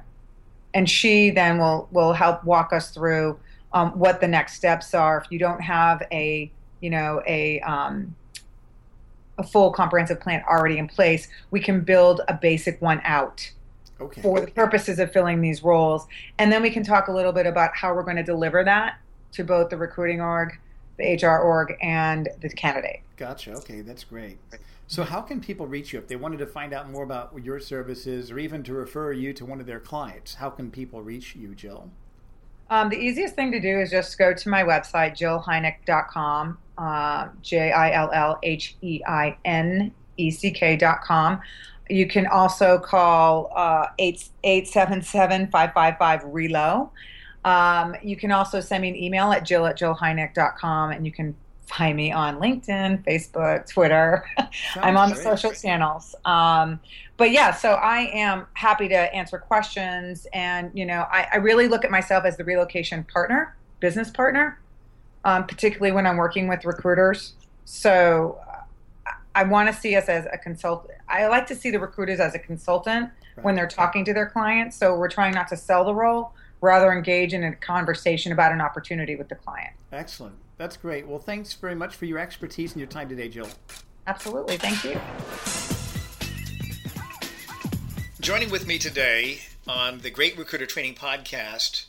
[0.74, 3.38] And she then will will help walk us through
[3.74, 5.18] um, what the next steps are.
[5.18, 8.16] If you don't have a you know a um,
[9.38, 13.52] a full comprehensive plan already in place we can build a basic one out
[14.00, 14.22] okay.
[14.22, 16.08] for the purposes of filling these roles.
[16.38, 19.00] And then we can talk a little bit about how we're going to deliver that
[19.34, 20.58] to both the recruiting org,
[20.98, 23.02] the HR org, and the candidate.
[23.18, 23.54] Gotcha.
[23.54, 24.38] Okay, that's great.
[24.90, 27.60] So, how can people reach you if they wanted to find out more about your
[27.60, 30.36] services or even to refer you to one of their clients?
[30.36, 31.92] How can people reach you, Jill?
[32.70, 37.72] Um, the easiest thing to do is just go to my website, jillheineck.com, uh, J
[37.72, 41.42] I L L H E I N E C K.com.
[41.90, 46.92] You can also call uh, 877 555 RELO.
[47.46, 51.36] Um, you can also send me an email at jill at jillheineck.com and you can
[51.68, 54.26] find me on LinkedIn, Facebook, Twitter.
[54.76, 56.16] I'm on the social channels.
[56.26, 56.80] Um,
[57.18, 60.28] but yeah, so I am happy to answer questions.
[60.34, 64.60] And, you know, I, I really look at myself as the relocation partner, business partner,
[65.26, 67.34] um, particularly when I'm working with recruiters.
[67.66, 68.40] So
[69.38, 70.98] I want to see us as a consultant.
[71.08, 73.46] I like to see the recruiters as a consultant right.
[73.46, 74.76] when they're talking to their clients.
[74.76, 78.62] So we're trying not to sell the role, rather engage in a conversation about an
[78.62, 79.70] opportunity with the client.
[79.92, 80.34] Excellent.
[80.58, 81.08] That's great.
[81.08, 83.48] Well, thanks very much for your expertise and your time today, Jill.
[84.08, 84.58] Absolutely.
[84.58, 85.00] Thank you.
[88.20, 91.86] Joining with me today on the Great Recruiter Training Podcast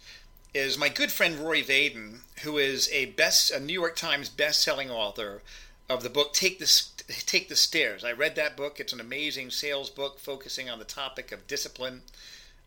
[0.52, 4.90] is my good friend Rory Vaden, who is a best a New York Times best-selling
[4.90, 5.40] author
[5.88, 6.66] of the book Take the
[7.08, 8.04] Take the Stairs.
[8.04, 8.78] I read that book.
[8.78, 12.02] It's an amazing sales book focusing on the topic of discipline.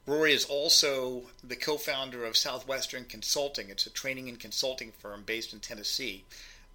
[0.07, 3.69] Rory is also the co founder of Southwestern Consulting.
[3.69, 6.23] It's a training and consulting firm based in Tennessee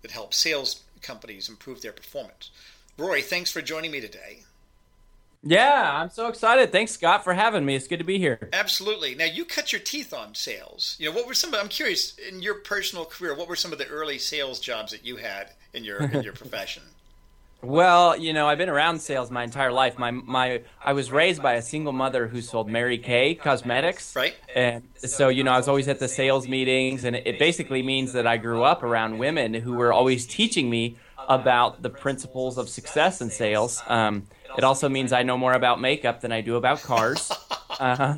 [0.02, 2.50] that helps sales companies improve their performance.
[2.96, 4.44] Rory, thanks for joining me today.
[5.42, 6.72] Yeah, I'm so excited.
[6.72, 7.76] Thanks, Scott, for having me.
[7.76, 8.48] It's good to be here.
[8.52, 9.14] Absolutely.
[9.14, 10.96] Now, you cut your teeth on sales.
[10.98, 11.54] You know, what were some?
[11.54, 13.34] I'm curious in your personal career.
[13.34, 16.32] What were some of the early sales jobs that you had in your in your
[16.32, 16.82] profession?
[17.66, 19.98] Well, you know, I've been around sales my entire life.
[19.98, 24.14] My my I was raised by a single mother who sold Mary Kay cosmetics.
[24.14, 24.36] Right.
[24.54, 28.12] And so, you know, I was always at the sales meetings and it basically means
[28.12, 30.96] that I grew up around women who were always teaching me
[31.28, 33.82] about the principles of success in sales.
[33.88, 37.32] Um, it also means I know more about makeup than I do about cars.
[37.80, 38.14] uh,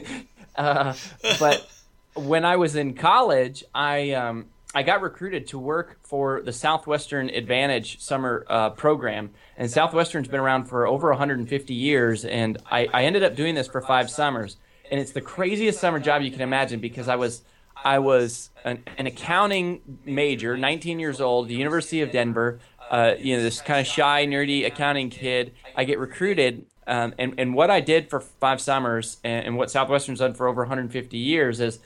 [0.56, 0.94] uh,
[1.38, 1.70] but
[2.14, 7.28] when I was in college, I um, I got recruited to work for the Southwestern
[7.28, 12.24] Advantage summer uh, program, and Southwestern's been around for over 150 years.
[12.24, 15.98] And I, I, ended up doing this for five summers, and it's the craziest summer
[15.98, 17.42] job you can imagine because I was
[17.82, 22.60] I was an, an accounting major, 19 years old, the University of Denver.
[22.90, 25.52] Uh, you know, this kind of shy, nerdy accounting kid.
[25.76, 29.68] I get recruited, um, and and what I did for five summers, and, and what
[29.68, 31.80] Southwestern's done for over 150 years is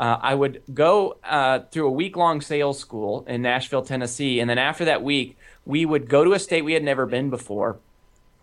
[0.00, 4.40] uh, I would go uh, through a week long sales school in Nashville, Tennessee.
[4.40, 5.36] And then after that week,
[5.66, 7.78] we would go to a state we had never been before.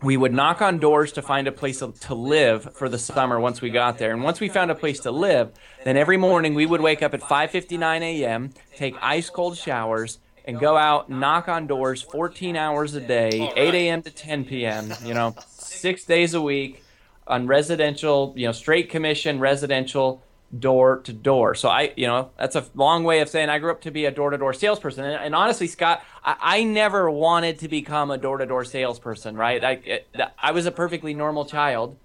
[0.04, 3.60] We would knock on doors to find a place to live for the summer once
[3.60, 4.12] we got there.
[4.12, 5.50] And once we found a place to live,
[5.84, 10.60] then every morning we would wake up at 5:59 a.m., take ice cold showers, and
[10.60, 14.04] go out, knock on doors 14 hours a day, 8 a.m.
[14.04, 16.84] to 10 p.m., you know, six days a week
[17.26, 20.22] on residential, you know, straight commission residential
[20.58, 21.56] door to door.
[21.56, 24.06] So I, you know, that's a long way of saying I grew up to be
[24.06, 25.04] a door to door salesperson.
[25.04, 29.36] And, and, honestly, Scott, I, I, never wanted to become a door to door salesperson,
[29.36, 29.64] right?
[29.64, 30.08] I, it,
[30.40, 31.98] I was a perfectly normal child.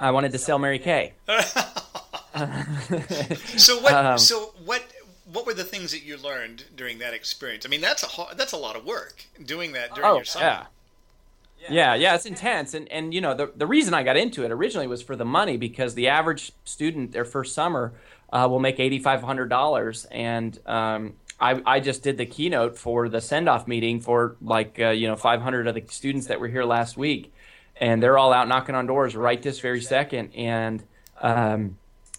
[0.00, 1.12] I wanted to sell Mary Kay.
[3.56, 3.92] so what?
[3.92, 4.82] Um, so what?
[5.32, 7.66] What were the things that you learned during that experience?
[7.66, 10.46] I mean, that's a that's a lot of work doing that during oh, your summer.
[10.46, 10.66] Yeah.
[11.68, 14.52] Yeah, yeah, it's intense, and and you know the the reason I got into it
[14.52, 17.94] originally was for the money because the average student their first summer
[18.32, 22.78] uh, will make eighty five hundred dollars, and um, I I just did the keynote
[22.78, 26.26] for the send off meeting for like uh, you know five hundred of the students
[26.28, 27.32] that were here last week,
[27.76, 30.84] and they're all out knocking on doors right this very second, and
[31.20, 31.78] um,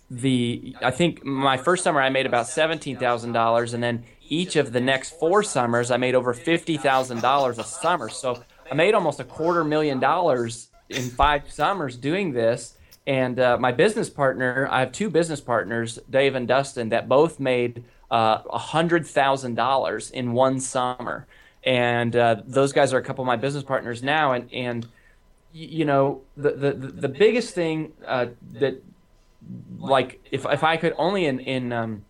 [0.09, 4.55] the I think my first summer I made about seventeen thousand dollars, and then each
[4.55, 8.75] of the next four summers I made over fifty thousand dollars a summer, so I
[8.75, 12.75] made almost a quarter million dollars in five summers doing this.
[13.05, 17.39] And uh, my business partner, I have two business partners, Dave and Dustin, that both
[17.39, 21.25] made uh, a hundred thousand dollars in one summer.
[21.63, 24.33] And uh, those guys are a couple of my business partners now.
[24.33, 24.87] And and
[25.53, 28.83] you know the the the biggest thing uh, that
[29.79, 32.05] like if if I could only in in um,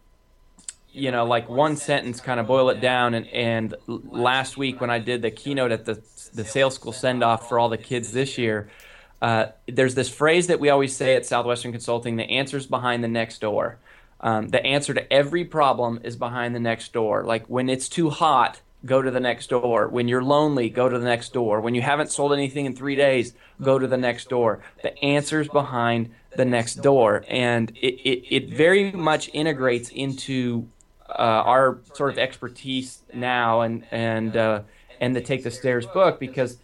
[0.91, 4.89] you know like one sentence kind of boil it down and and last week when
[4.89, 5.95] I did the keynote at the
[6.37, 8.69] the sales school send off for all the kids this year.
[9.21, 13.09] Uh, there's this phrase that we always say at Southwestern Consulting: the answer's behind the
[13.09, 13.77] next door.
[14.21, 17.23] Um, the answer to every problem is behind the next door.
[17.23, 19.87] Like when it's too hot, go to the next door.
[19.87, 21.61] When you're lonely, go to the next door.
[21.61, 24.61] When you haven't sold anything in three days, go to the next door.
[24.81, 30.67] The answer's behind the next door, and it, it, it very much integrates into
[31.09, 34.61] uh, our sort of expertise now, and and uh,
[34.99, 36.57] and the Take the Stairs book because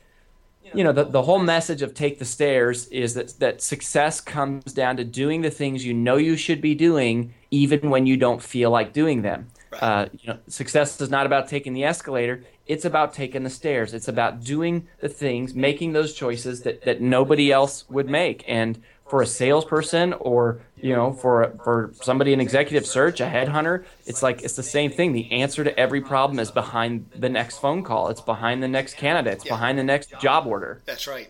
[0.74, 4.74] you know the, the whole message of take the stairs is that that success comes
[4.74, 8.42] down to doing the things you know you should be doing even when you don't
[8.42, 9.48] feel like doing them.
[9.72, 9.84] Right.
[9.84, 12.44] uh, you know success is not about taking the escalator.
[12.66, 13.94] It's about taking the stairs.
[13.94, 18.44] It's about doing the things making those choices that, that nobody else would make.
[18.48, 18.82] And
[19.14, 24.24] for a salesperson or you know for for somebody in executive search a headhunter it's
[24.24, 25.12] like it's the same thing.
[25.12, 28.10] The answer to every problem is behind the next phone call.
[28.10, 29.34] It's behind the next candidate.
[29.34, 29.52] It's yeah.
[29.52, 30.82] behind the next job order.
[30.86, 31.30] That's right.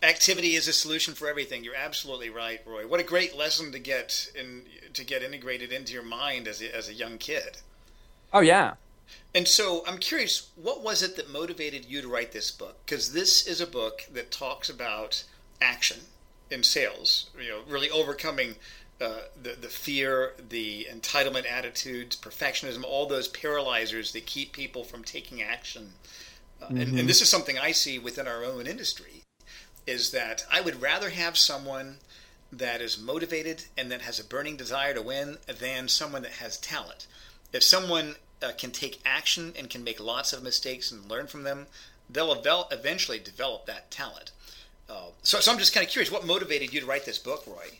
[0.00, 1.64] Activity is a solution for everything.
[1.64, 2.86] You're absolutely right roy.
[2.86, 4.62] What a great lesson to get in
[4.92, 7.58] to get integrated into your mind as a, as a young kid.
[8.32, 8.74] Oh yeah.
[9.34, 12.76] And so I'm curious, what was it that motivated you to write this book?
[12.86, 15.24] Because this is a book that talks about
[15.60, 15.98] action
[16.50, 17.30] in sales.
[17.40, 18.56] You know, really overcoming
[19.00, 25.02] uh, the the fear, the entitlement attitudes, perfectionism, all those paralyzers that keep people from
[25.04, 25.92] taking action.
[26.60, 26.76] Uh, mm-hmm.
[26.76, 27.06] and, and mm-hmm.
[27.06, 29.22] this is something I see within our own industry,
[29.86, 31.96] is that I would rather have someone
[32.52, 36.56] that is motivated and that has a burning desire to win than someone that has
[36.58, 37.08] talent.
[37.52, 41.42] If someone uh, can take action and can make lots of mistakes and learn from
[41.42, 41.66] them,
[42.08, 44.30] they'll eventually develop that talent.
[44.88, 47.44] Uh, so, so I'm just kind of curious, what motivated you to write this book,
[47.46, 47.70] Roy?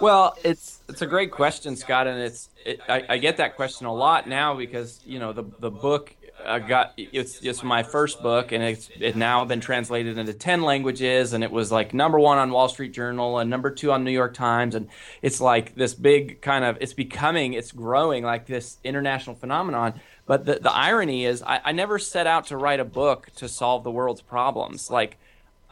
[0.00, 3.86] Well, it's it's a great question, Scott, and it's it, I, I, get that question
[3.86, 8.22] a lot now because you know the the book I got it's it's my first
[8.22, 12.18] book and it's it now been translated into ten languages and it was like number
[12.18, 14.88] one on Wall Street Journal and number two on New York Times and
[15.22, 20.00] it's like this big kind of it's becoming it's growing like this international phenomenon.
[20.26, 23.48] But the the irony is I, I never set out to write a book to
[23.48, 25.18] solve the world's problems like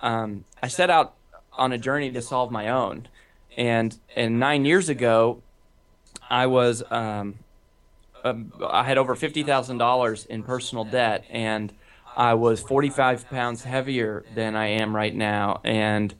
[0.02, 1.14] um, I set out
[1.52, 3.08] on a journey to solve my own.
[3.56, 5.42] And and nine years ago,
[6.28, 7.38] I was um,
[8.24, 8.34] uh,
[8.68, 11.72] I had over fifty thousand dollars in personal debt, and
[12.16, 15.60] I was forty five pounds heavier than I am right now.
[15.64, 16.14] And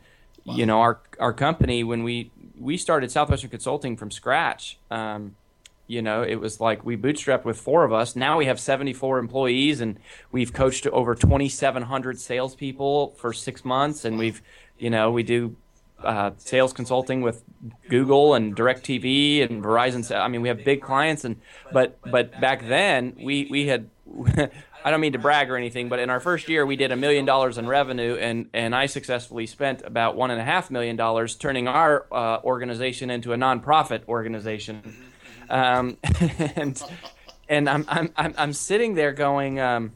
[0.45, 4.79] you know, our our company when we we started Southwestern Consulting from scratch.
[4.91, 5.37] Um,
[5.87, 8.17] you know, it was like we bootstrapped with four of us.
[8.17, 9.99] Now we have 74 employees, and
[10.31, 14.43] we've coached over 2,700 salespeople for six months, and we've,
[14.79, 15.57] you know, we do
[16.05, 17.45] uh, sales consulting with
[17.89, 20.17] Google and DirecTV and Verizon.
[20.17, 21.41] I mean, we have big clients, and
[21.73, 23.89] but but back then we we had.
[24.85, 26.97] I don't mean to brag or anything, but in our first year, we did a
[26.97, 30.97] million dollars in revenue, and, and I successfully spent about one and a half million
[30.97, 35.12] dollars turning our uh, organization into a nonprofit organization.
[35.51, 35.97] Um,
[36.57, 36.83] and
[37.49, 39.93] and I'm, I'm I'm I'm sitting there going, um,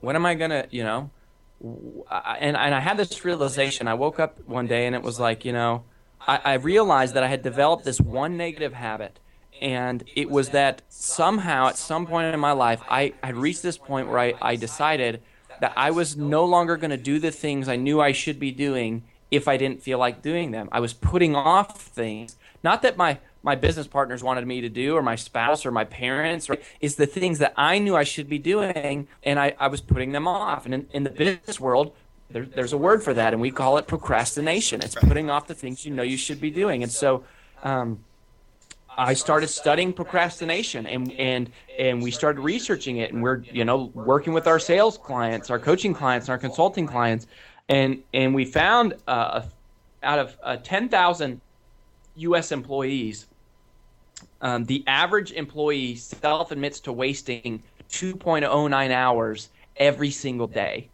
[0.00, 1.10] when am I gonna, you know?
[1.60, 3.88] And and I had this realization.
[3.88, 5.84] I woke up one day and it was like, you know,
[6.26, 9.18] I, I realized that I had developed this one negative habit,
[9.60, 13.78] and it was that somehow at some point in my life I had reached this
[13.78, 15.22] point where I, I decided
[15.60, 18.50] that I was no longer going to do the things I knew I should be
[18.50, 20.68] doing if I didn't feel like doing them.
[20.72, 22.36] I was putting off things.
[22.64, 25.84] Not that my my business partners wanted me to do or my spouse or my
[25.84, 29.68] parents or is the things that I knew I should be doing and I, I
[29.68, 30.64] was putting them off.
[30.64, 31.94] And in, in the business world,
[32.30, 34.80] there, there's a word for that and we call it procrastination.
[34.82, 36.82] It's putting off the things you know you should be doing.
[36.82, 37.24] And so
[37.62, 37.98] um,
[38.96, 43.90] I started studying procrastination and, and and we started researching it and we're you know
[43.94, 47.26] working with our sales clients, our coaching clients, and our consulting clients
[47.68, 49.42] and and we found uh,
[50.02, 51.40] out of uh, 10,000
[52.16, 52.52] U.S.
[52.52, 53.26] employees,
[54.42, 60.88] um, the average employee self admits to wasting 2.09 hours every single day.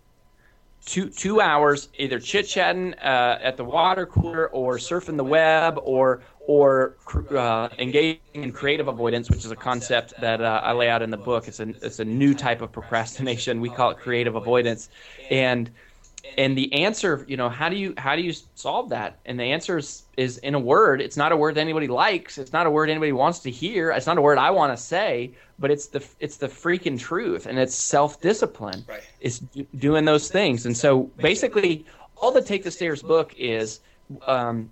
[0.84, 5.78] Two two hours either chit chatting uh, at the water cooler or surfing the web
[5.82, 6.96] or or
[7.36, 11.10] uh, engaging in creative avoidance, which is a concept that uh, I lay out in
[11.10, 11.48] the book.
[11.48, 13.60] It's a it's a new type of procrastination.
[13.60, 14.88] We call it creative avoidance,
[15.30, 15.70] and
[16.36, 19.18] and the answer, you know, how do you how do you solve that?
[19.24, 21.00] And the answer is, is in a word.
[21.00, 22.38] It's not a word that anybody likes.
[22.38, 23.90] It's not a word anybody wants to hear.
[23.90, 25.32] It's not a word I want to say.
[25.58, 28.84] But it's the it's the freaking truth, and it's self discipline.
[28.88, 29.02] Right.
[29.20, 30.66] It's do, doing those things.
[30.66, 31.84] And so basically,
[32.16, 33.80] all the Take the Stairs book is
[34.26, 34.70] um,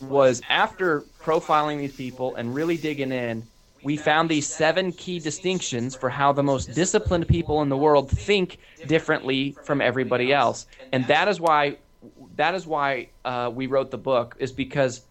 [0.00, 3.44] was after profiling these people and really digging in
[3.82, 8.10] we found these seven key distinctions for how the most disciplined people in the world
[8.10, 10.66] think differently from everybody else.
[10.92, 11.78] And that is why
[12.36, 15.06] that is why uh, we wrote the book is because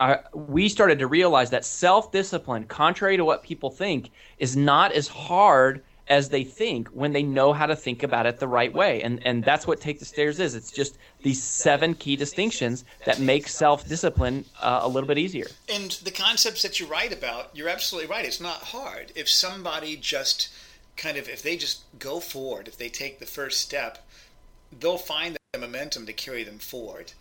[0.00, 5.08] uh, we started to realize that self-discipline contrary to what people think is not as
[5.08, 9.02] hard as they think when they know how to think about it the right way.
[9.02, 10.54] And and that's what take the stairs is.
[10.54, 15.46] It's just these seven key distinctions that make self-discipline uh, a little bit easier.
[15.68, 18.24] And the concepts that you write about, you're absolutely right.
[18.24, 19.12] It's not hard.
[19.14, 20.48] If somebody just
[20.96, 24.06] kind of if they just go forward, if they take the first step,
[24.78, 27.12] they'll find the momentum to carry them forward.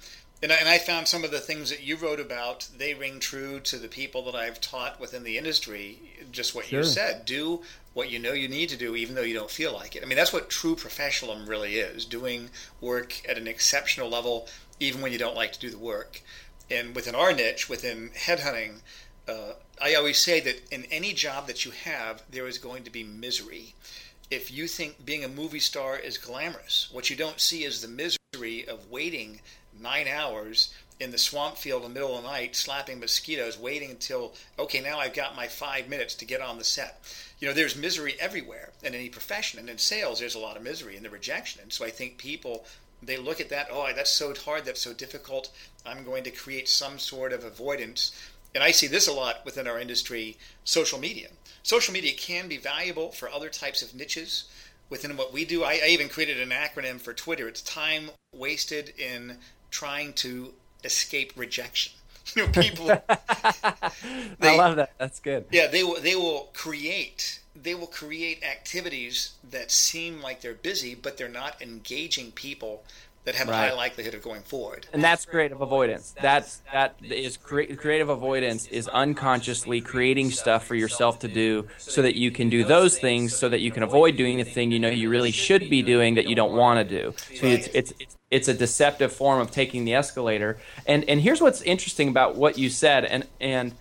[0.43, 3.19] And I, and I, found some of the things that you wrote about, they ring
[3.19, 5.99] true to the people that I've taught within the industry.
[6.31, 6.81] Just what sure.
[6.81, 7.25] you said.
[7.25, 7.63] Do
[7.97, 10.03] what you know you need to do, even though you don't feel like it.
[10.03, 14.47] I mean, that's what true professionalism really is doing work at an exceptional level,
[14.79, 16.21] even when you don't like to do the work.
[16.69, 18.81] And within our niche, within headhunting,
[19.27, 22.91] uh, I always say that in any job that you have, there is going to
[22.91, 23.73] be misery.
[24.29, 27.87] If you think being a movie star is glamorous, what you don't see is the
[27.87, 29.41] misery of waiting
[29.81, 33.91] nine hours in the swamp field in the middle of the night slapping mosquitoes, waiting
[33.91, 37.01] until, okay, now I've got my five minutes to get on the set.
[37.39, 39.59] You know, there's misery everywhere in any profession.
[39.59, 41.61] And in sales, there's a lot of misery in the rejection.
[41.61, 42.65] And so I think people,
[43.03, 45.51] they look at that, oh, that's so hard, that's so difficult.
[45.85, 48.11] I'm going to create some sort of avoidance.
[48.55, 51.27] And I see this a lot within our industry social media.
[51.61, 54.45] Social media can be valuable for other types of niches
[54.89, 55.63] within what we do.
[55.63, 57.47] I, I even created an acronym for Twitter.
[57.47, 59.37] It's time wasted in
[59.69, 61.93] trying to escape rejection.
[62.35, 62.87] You know, people.
[62.87, 64.91] they, I love that.
[64.97, 65.45] That's good.
[65.49, 66.01] Yeah, they will.
[66.01, 67.39] They will create.
[67.55, 72.83] They will create activities that seem like they're busy, but they're not engaging people
[73.27, 73.65] that have right.
[73.65, 74.87] a high likelihood of going forward.
[74.93, 76.15] And that's creative avoidance.
[76.21, 82.01] That's that is cre- creative avoidance is unconsciously creating stuff for yourself to do so
[82.03, 84.79] that you can do those things so that you can avoid doing the thing you
[84.79, 87.13] know you really should be doing that you don't want to do.
[87.35, 87.93] So it's it's
[88.31, 90.57] it's a deceptive form of taking the escalator.
[90.85, 93.73] And and here's what's interesting about what you said and and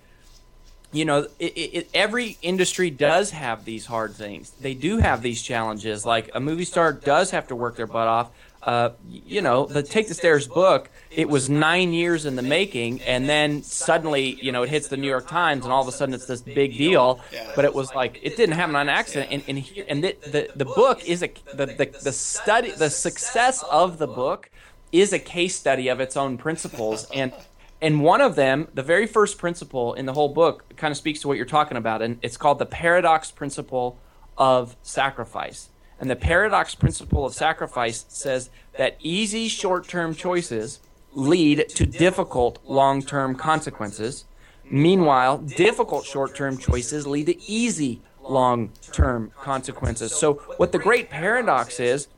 [0.93, 4.51] you know, it, it, every industry does have these hard things.
[4.53, 6.07] They do have these challenges.
[6.07, 8.31] Like a movie star does have to work their butt off
[8.67, 13.01] uh, you know, the Take the Stairs book, it was nine years in the making,
[13.03, 15.93] and then suddenly, you know, it hits the New York Times, and all of a
[15.93, 17.21] sudden it's this big deal.
[17.55, 19.31] But it was like it didn't happen on accident.
[19.31, 22.91] And and, here, and the, the the book is a the, the the study the
[22.91, 24.51] success of the book
[24.91, 27.33] is a case study of its own principles and.
[27.79, 31.21] And one of them, the very first principle in the whole book, kind of speaks
[31.21, 33.99] to what you're talking about, and it's called the paradox principle
[34.39, 35.69] of sacrifice.
[35.99, 40.81] And the paradox principle of sacrifice says that easy short term choices
[41.13, 44.27] lead to difficult long term consequences.
[44.71, 50.15] Meanwhile, difficult short term choices lead to easy long term consequences.
[50.15, 52.09] So, what the great paradox is,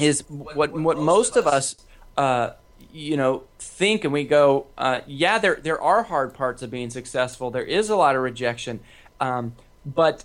[0.00, 1.76] is what, what most of us,
[2.16, 2.50] uh,
[2.92, 6.90] you know, think and we go, uh, yeah, there, there are hard parts of being
[6.90, 7.50] successful.
[7.50, 8.80] There is a lot of rejection.
[9.20, 9.54] Um,
[9.84, 10.24] but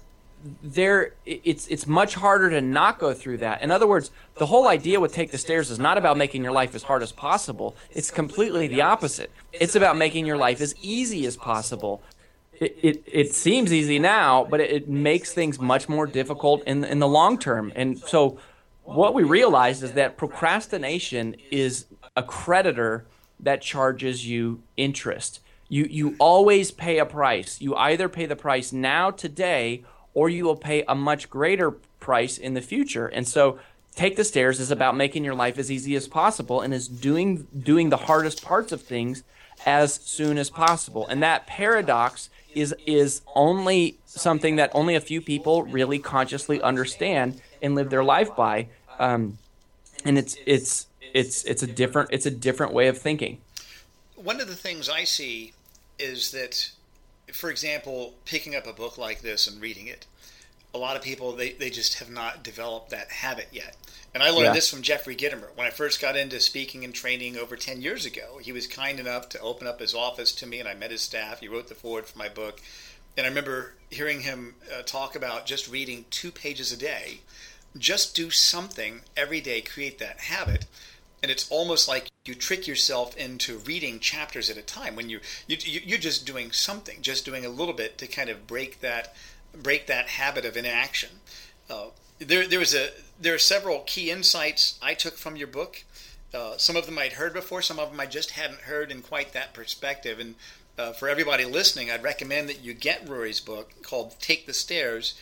[0.64, 3.62] there it's it's much harder to not go through that.
[3.62, 6.52] In other words, the whole idea with take the stairs is not about making your
[6.52, 7.76] life as hard as possible.
[7.92, 9.32] It's completely the opposite.
[9.54, 12.02] It's about making your life as easy as possible.
[12.60, 16.84] it, it, it seems easy now, but it, it makes things much more difficult in
[16.84, 17.72] in the long term.
[17.76, 18.38] And so,
[18.84, 21.86] what we realized is that procrastination is
[22.16, 23.06] a creditor
[23.40, 25.40] that charges you interest.
[25.70, 27.62] You you always pay a price.
[27.62, 29.84] You either pay the price now today
[30.18, 33.06] or you will pay a much greater price in the future.
[33.06, 33.60] And so
[33.94, 37.46] take the stairs is about making your life as easy as possible and is doing
[37.72, 39.24] doing the hardest parts of things
[39.64, 41.06] as soon as possible.
[41.06, 47.40] And that paradox is is only something that only a few people really consciously understand
[47.62, 48.70] and live their life by.
[48.98, 49.38] Um,
[50.04, 53.38] and it's it's it's it's a different it's a different way of thinking.
[54.16, 55.54] One of the things I see
[56.00, 56.72] is that,
[57.34, 60.06] for example, picking up a book like this and reading it,
[60.74, 63.76] a lot of people they, they just have not developed that habit yet.
[64.14, 64.54] And I learned yeah.
[64.54, 68.06] this from Jeffrey Gitomer when I first got into speaking and training over 10 years
[68.06, 68.40] ago.
[68.42, 71.02] He was kind enough to open up his office to me, and I met his
[71.02, 71.40] staff.
[71.40, 72.62] He wrote the foreword for my book.
[73.16, 77.22] And I remember hearing him uh, talk about just reading two pages a day.
[77.78, 80.66] Just do something every day, create that habit
[81.22, 85.20] and it's almost like you trick yourself into reading chapters at a time when you,
[85.48, 89.16] you you're just doing something just doing a little bit to kind of break that
[89.54, 91.10] break that habit of inaction.
[91.70, 91.88] Uh,
[92.20, 92.90] there there was a
[93.20, 95.84] there are several key insights I took from your book.
[96.34, 99.02] Uh, some of them I'd heard before some of them I just hadn't heard in
[99.02, 100.20] quite that perspective.
[100.20, 100.36] And
[100.78, 105.16] uh, for everybody listening I'd recommend that you get Rory's book called Take the Stairs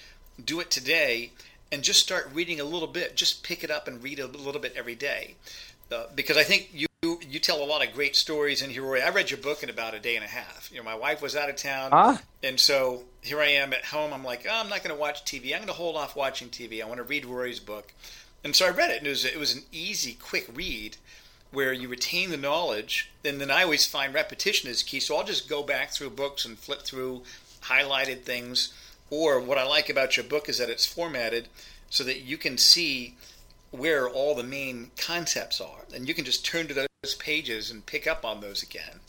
[0.43, 1.31] do it today
[1.71, 3.15] and just start reading a little bit.
[3.15, 5.35] Just pick it up and read a little bit every day
[5.91, 8.75] uh, because I think you you tell a lot of great stories in.
[8.81, 8.99] Roy.
[9.01, 10.69] I read your book in about a day and a half.
[10.71, 12.17] You know, my wife was out of town, huh?
[12.41, 14.11] and so here I am at home.
[14.13, 15.51] I'm like, oh, I'm not going to watch TV.
[15.51, 16.81] I'm going to hold off watching TV.
[16.81, 17.93] I want to read Rory's book,
[18.43, 20.97] and so I read it, and it was it was an easy, quick read
[21.51, 23.09] where you retain the knowledge.
[23.23, 24.99] And then I always find repetition is key.
[24.99, 27.23] So I'll just go back through books and flip through
[27.61, 28.73] highlighted things.
[29.09, 31.47] Or what I like about your book is that it's formatted
[31.89, 33.15] so that you can see
[33.75, 37.85] where all the main concepts are, and you can just turn to those pages and
[37.85, 38.99] pick up on those again.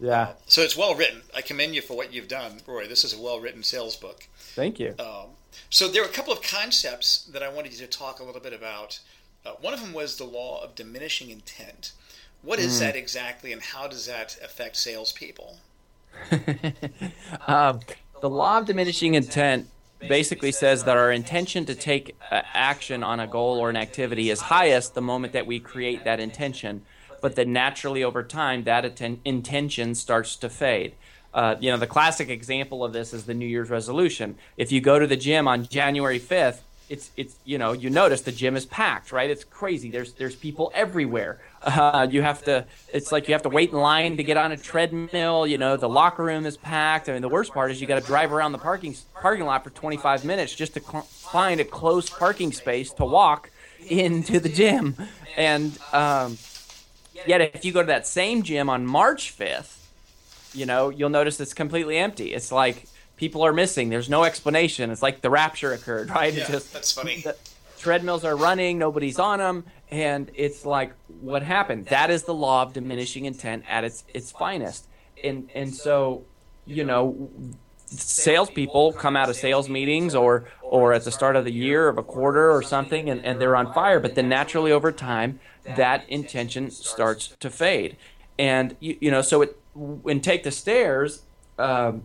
[0.00, 0.22] Yeah.
[0.22, 1.22] Uh, so it's well written.
[1.34, 2.86] I commend you for what you've done, Roy.
[2.86, 4.26] This is a well written sales book.
[4.36, 4.94] Thank you.
[4.98, 5.28] Um,
[5.70, 8.40] so there are a couple of concepts that I wanted you to talk a little
[8.40, 9.00] bit about.
[9.46, 11.92] Uh, one of them was the law of diminishing intent.
[12.42, 12.80] What is mm.
[12.80, 15.58] that exactly, and how does that affect salespeople?
[17.46, 17.80] um,
[18.20, 19.68] the law of diminishing intent
[20.00, 24.30] basically says that our intention to take uh, action on a goal or an activity
[24.30, 26.82] is highest the moment that we create that intention,
[27.20, 30.94] but that naturally over time that atten- intention starts to fade.
[31.32, 34.36] Uh, you know, the classic example of this is the New Year's resolution.
[34.56, 38.22] If you go to the gym on January 5th, it's it's you know you notice
[38.22, 39.30] the gym is packed right?
[39.30, 39.90] It's crazy.
[39.90, 41.40] There's there's people everywhere.
[41.64, 42.62] Uh, you have to
[42.92, 45.78] it's like you have to wait in line to get on a treadmill you know
[45.78, 47.08] the locker room is packed.
[47.08, 49.64] I mean the worst part is you got to drive around the parking parking lot
[49.64, 53.50] for 25 minutes just to cl- find a closed parking space to walk
[53.88, 54.94] into the gym.
[55.38, 56.36] And um,
[57.26, 59.78] yet if you go to that same gym on march 5th
[60.54, 62.34] you know you'll notice it's completely empty.
[62.34, 62.86] It's like
[63.16, 63.88] people are missing.
[63.88, 64.90] There's no explanation.
[64.90, 66.32] It's like the rapture occurred, right?
[66.32, 67.20] Yeah, it's just that's funny.
[67.20, 67.36] The
[67.78, 71.86] treadmills are running, nobody's on them, and it's like what happened.
[71.86, 74.86] That is the law of diminishing intent at its its finest.
[75.22, 76.24] And and so,
[76.66, 77.30] you know,
[77.86, 81.98] salespeople come out of sales meetings or or at the start of the year of
[81.98, 84.00] a quarter or something, and, and they're on fire.
[84.00, 87.96] But then naturally over time, that intention starts to fade.
[88.38, 91.22] And you, you know, so it when take the stairs.
[91.56, 92.02] Um,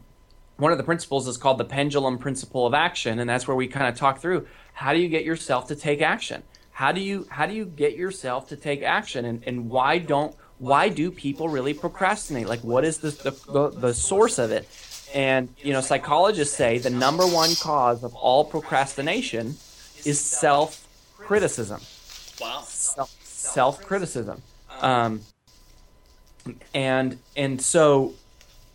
[0.59, 3.67] one of the principles is called the pendulum principle of action and that's where we
[3.67, 4.45] kind of talk through
[4.79, 6.41] how do you get yourself to take action?
[6.71, 10.33] How do you how do you get yourself to take action and, and why don't
[10.57, 12.47] why do people really procrastinate?
[12.47, 14.69] Like what is the, the, the, the source of it?
[15.13, 19.47] And you know psychologists say the number one cause of all procrastination
[20.05, 20.87] is self
[21.17, 21.81] criticism
[22.39, 22.63] wow.
[22.63, 24.41] Self criticism
[24.79, 25.19] um,
[26.73, 28.13] and and so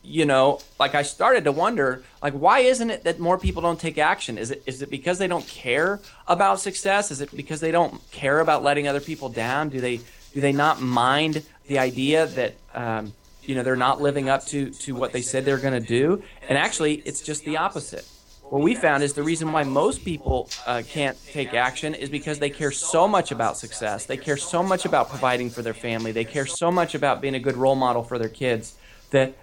[0.05, 3.81] you know, like I started to wonder, like, why isn't it that more people don't
[3.81, 4.37] take action?
[4.37, 7.11] Is it is it because they don't care about success?
[7.11, 9.71] Is it because they don't care about letting other people down?
[9.71, 9.97] Do they
[10.35, 14.71] do they not mind the idea that um, you know they're not living up to
[14.71, 16.23] to what they said they're going to do?
[16.49, 18.07] And actually, it's just the opposite.
[18.51, 22.39] What we found is the reason why most people uh, can't take action is because
[22.39, 24.05] they care so much about success.
[24.05, 26.13] They care so much about providing for their family.
[26.13, 28.77] They care so much about being a good role model for their kids
[29.11, 29.35] that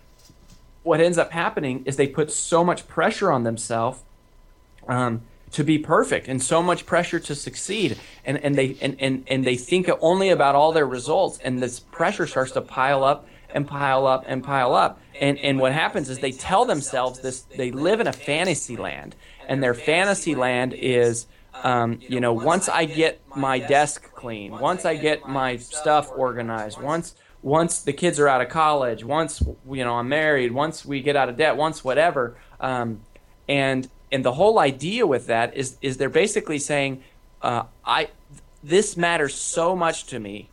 [0.83, 4.03] what ends up happening is they put so much pressure on themselves
[4.87, 5.21] um,
[5.51, 9.45] to be perfect and so much pressure to succeed and, and they and, and, and
[9.45, 13.67] they think only about all their results and this pressure starts to pile up and
[13.67, 14.99] pile up and pile up.
[15.19, 19.15] And and what happens is they tell themselves this they live in a fantasy land.
[19.47, 21.27] And their fantasy land is
[21.63, 26.81] um, you know, once I get my desk clean, once I get my stuff organized,
[26.81, 31.01] once once the kids are out of college, once you know I'm married, once we
[31.01, 33.01] get out of debt, once whatever, um,
[33.47, 37.03] and and the whole idea with that is is they're basically saying,
[37.41, 38.09] uh, I
[38.63, 40.49] this matters so much to me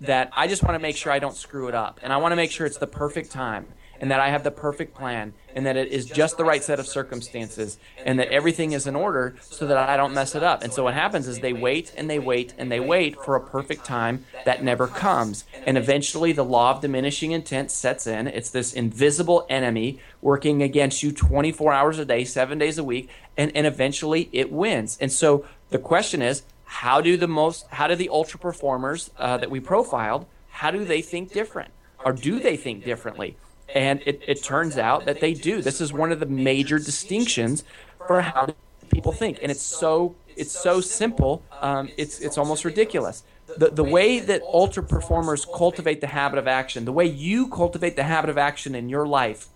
[0.00, 2.32] that I just want to make sure I don't screw it up, and I want
[2.32, 3.66] to make sure it's the perfect time,
[4.00, 6.80] and that I have the perfect plan and that it is just the right set
[6.80, 10.62] of circumstances and that everything is in order so that I don't mess it up.
[10.62, 13.40] And so what happens is they wait and they wait and they wait for a
[13.40, 15.44] perfect time that never comes.
[15.66, 18.26] And eventually the law of diminishing intent sets in.
[18.26, 23.10] It's this invisible enemy working against you 24 hours a day, 7 days a week,
[23.36, 24.98] and and eventually it wins.
[25.00, 29.36] And so the question is how do the most how do the ultra performers uh,
[29.36, 31.70] that we profiled how do they think different
[32.04, 33.36] or do they think differently
[33.74, 35.62] and it, it turns out that they do.
[35.62, 37.64] This is one of the major distinctions
[38.06, 38.54] for how
[38.90, 39.38] people think.
[39.42, 41.42] And it's so it's so simple.
[41.60, 43.22] Um, it's it's almost ridiculous.
[43.56, 47.96] The, the way that ultra performers cultivate the habit of action, the way you cultivate
[47.96, 49.48] the habit of action in your life,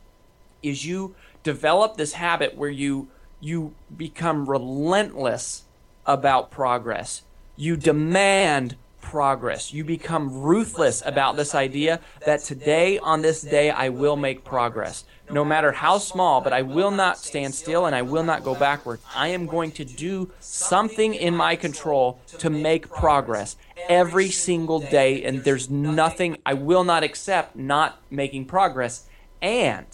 [0.62, 3.08] is you develop this habit where you
[3.40, 5.64] you become relentless
[6.06, 7.22] about progress.
[7.56, 8.76] You demand
[9.14, 9.72] progress.
[9.72, 15.04] You become ruthless about this idea that today, on this day, I will make progress.
[15.30, 18.56] No matter how small, but I will not stand still and I will not go
[18.56, 18.98] backward.
[19.14, 23.54] I am going to do something in my control to make progress
[23.88, 29.06] every single day, and there's nothing I will not accept not making progress.
[29.40, 29.86] And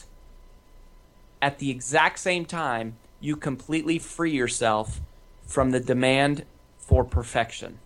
[1.42, 5.02] at the exact same time, you completely free yourself
[5.46, 6.46] from the demand
[6.78, 7.80] for perfection.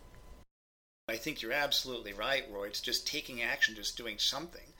[1.06, 2.64] I think you're absolutely right, Roy.
[2.68, 4.72] It's just taking action, just doing something.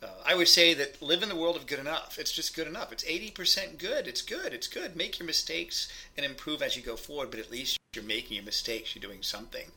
[0.00, 2.18] Uh, I would say that live in the world of good enough.
[2.18, 2.92] It's just good enough.
[2.92, 4.06] It's 80% good.
[4.06, 4.52] It's good.
[4.52, 4.94] It's good.
[4.94, 8.44] Make your mistakes and improve as you go forward, but at least you're making your
[8.44, 8.94] mistakes.
[8.94, 9.72] You're doing something.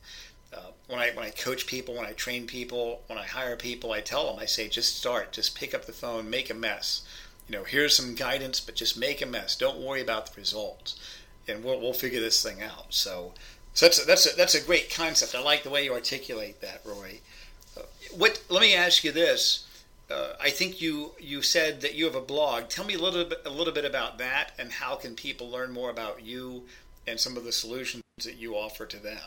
[0.52, 3.90] Uh, when I when I coach people, when I train people, when I hire people,
[3.90, 7.02] I tell them, I say, just start, just pick up the phone, make a mess.
[7.48, 9.56] You know, here's some guidance, but just make a mess.
[9.56, 10.98] Don't worry about the results,
[11.48, 12.94] and we'll we'll figure this thing out.
[12.94, 13.34] So
[13.76, 15.34] so that's a, that's a, that's a great concept.
[15.34, 17.20] I like the way you articulate that, Roy.
[17.76, 17.82] Uh,
[18.16, 18.42] what?
[18.48, 19.66] Let me ask you this.
[20.10, 22.70] Uh, I think you you said that you have a blog.
[22.70, 25.72] Tell me a little bit a little bit about that, and how can people learn
[25.72, 26.62] more about you
[27.06, 29.18] and some of the solutions that you offer to them.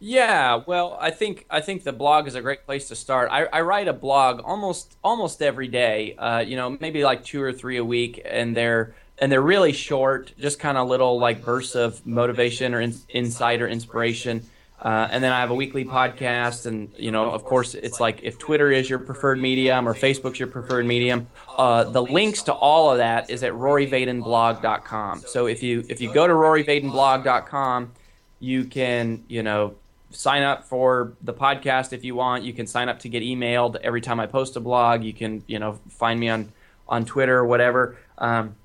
[0.00, 3.28] Yeah, well, I think I think the blog is a great place to start.
[3.30, 6.16] I, I write a blog almost almost every day.
[6.16, 9.72] Uh, you know, maybe like two or three a week, and they're and they're really
[9.72, 14.44] short, just kind of little like bursts of motivation or in, insight or inspiration.
[14.82, 18.18] Uh, and then I have a weekly podcast, and you know, of course, it's like
[18.24, 22.52] if Twitter is your preferred medium or Facebook's your preferred medium, uh, the links to
[22.52, 25.20] all of that is at RoryVadenblog.com.
[25.20, 27.92] So if you if you go to RoryVadenblog.com,
[28.40, 29.76] you can you know
[30.10, 32.42] sign up for the podcast if you want.
[32.42, 35.04] You can sign up to get emailed every time I post a blog.
[35.04, 36.52] You can you know find me on
[36.88, 37.96] on Twitter or whatever.
[38.18, 38.56] Um,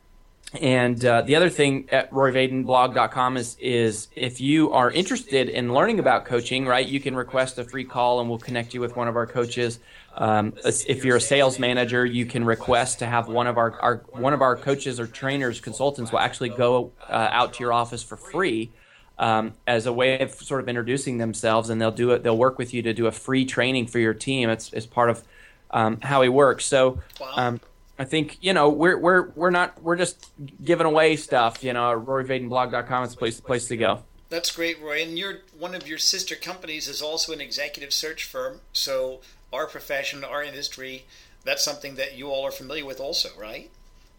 [0.54, 6.00] and uh, the other thing at roryvadenblog.com is is if you are interested in learning
[6.00, 9.10] about coaching, right, you can request a free call and we'll connect you with one
[9.10, 9.80] of our coaches.
[10.16, 13.98] Um, if you're a sales manager, you can request to have one of our, our
[14.12, 18.02] one of our coaches or trainers, consultants will actually go uh, out to your office
[18.02, 18.72] for free
[19.20, 22.24] um, as a way of sort of introducing themselves, and they'll do it.
[22.24, 24.50] They'll work with you to do a free training for your team.
[24.50, 25.24] It's, it's part of
[25.72, 26.64] um, how he works.
[26.66, 27.02] So.
[27.36, 27.60] Um,
[28.00, 30.32] I think you know we're we're we're not we're just
[30.64, 31.64] giving away stuff.
[31.64, 34.04] You know, RoryVadenblog.com is the place the place to go.
[34.30, 35.02] That's great, Roy.
[35.02, 38.62] And your one of your sister companies is also an executive search firm.
[38.74, 39.22] So
[39.54, 41.06] our profession, our industry,
[41.45, 43.70] that's something that you all are familiar with, also, right?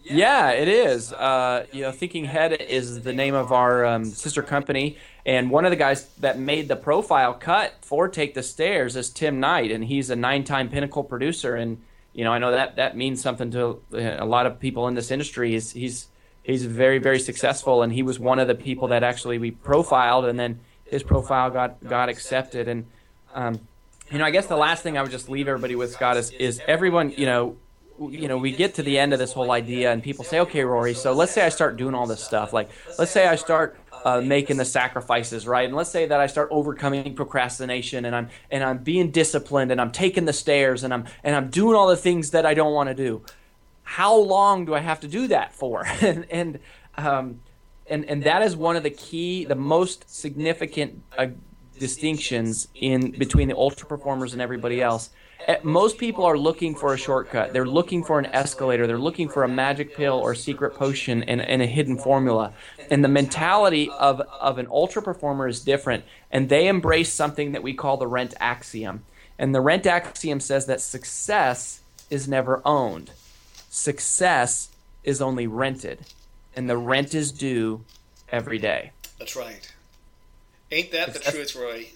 [0.03, 1.13] Yeah, it is.
[1.13, 5.65] Uh, you know, Thinking Head is the name of our um, sister company, and one
[5.65, 9.71] of the guys that made the profile cut for Take the Stairs is Tim Knight,
[9.71, 11.83] and he's a nine-time Pinnacle producer and
[12.19, 15.13] you know, I know that that means something to a lot of people in this
[15.13, 15.53] industry.
[15.53, 16.09] He's he's
[16.43, 20.25] he's very very successful, and he was one of the people that actually we profiled,
[20.25, 22.67] and then his profile got got accepted.
[22.67, 22.87] And
[23.35, 23.61] um,
[24.11, 26.33] you know, I guess the last thing I would just leave everybody with, Scott, is
[26.33, 27.57] is everyone, you know.
[28.01, 30.63] You know, we get to the end of this whole idea, and people say, "Okay,
[30.65, 32.53] Rory, so let's say I start doing all this stuff.
[32.53, 35.67] Like, let's say I start uh, making the sacrifices, right?
[35.67, 39.81] And let's say that I start overcoming procrastination and I'm and I'm being disciplined and
[39.81, 42.73] I'm taking the stairs and I'm and I'm doing all the things that I don't
[42.73, 43.23] want to do.
[43.83, 45.85] How long do I have to do that for?
[46.01, 46.59] and and
[46.97, 47.41] um,
[47.87, 51.29] and and that is one of the key, the most significant uh,
[51.79, 55.11] distinctions in between the ultra performers and everybody else
[55.47, 57.53] Eh, most people are looking for a shortcut.
[57.53, 58.87] They're looking for an escalator.
[58.87, 62.53] They're looking for a magic pill or secret potion and, and a hidden formula.
[62.91, 66.05] And the mentality of, of an ultra performer is different.
[66.31, 69.05] And they embrace something that we call the rent axiom.
[69.39, 71.81] And the rent axiom says that success
[72.11, 73.11] is never owned,
[73.71, 74.71] success
[75.05, 76.01] is only rented.
[76.57, 77.85] And the rent is due
[78.31, 78.91] every day.
[79.19, 79.73] That's right.
[80.73, 81.89] Ain't that the truth, Roy?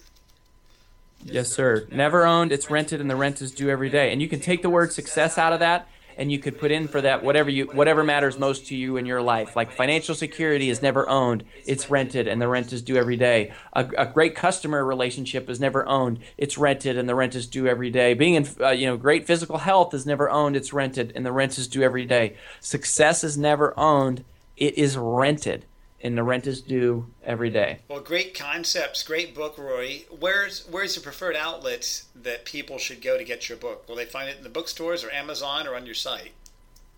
[1.25, 1.87] Yes, sir.
[1.91, 4.11] Never owned, it's rented, and the rent is due every day.
[4.11, 6.87] And you can take the word success out of that, and you could put in
[6.87, 9.55] for that whatever you whatever matters most to you in your life.
[9.55, 13.53] Like financial security is never owned, it's rented, and the rent is due every day.
[13.73, 17.67] A, a great customer relationship is never owned, it's rented, and the rent is due
[17.67, 18.13] every day.
[18.13, 21.31] Being in uh, you know great physical health is never owned, it's rented, and the
[21.31, 22.35] rent is due every day.
[22.59, 24.23] Success is never owned,
[24.57, 25.65] it is rented
[26.03, 27.79] and the rent is due every day.
[27.87, 30.03] Well, great concepts, great book, Roy.
[30.19, 33.87] Where's where's the preferred outlet that people should go to get your book?
[33.87, 36.33] Will they find it in the bookstores or Amazon or on your site?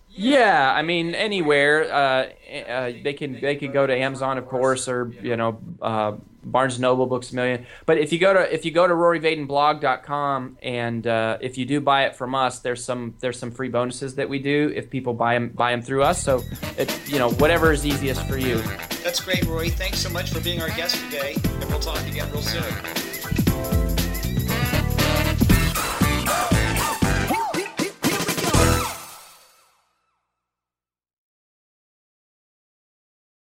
[0.09, 1.91] Yeah, I mean anywhere.
[1.91, 6.13] Uh, uh, they can they can go to Amazon, of course, or you know uh,
[6.45, 7.65] Barnes Noble, Books a Million.
[7.85, 11.81] But if you go to if you go to RoryVadenBlog.com and uh, if you do
[11.81, 15.13] buy it from us, there's some there's some free bonuses that we do if people
[15.13, 16.21] buy them buy them through us.
[16.21, 16.43] So
[16.77, 18.61] it you know whatever is easiest for you.
[19.03, 19.69] That's great, Roy.
[19.69, 23.04] Thanks so much for being our guest today, and we'll talk again real soon.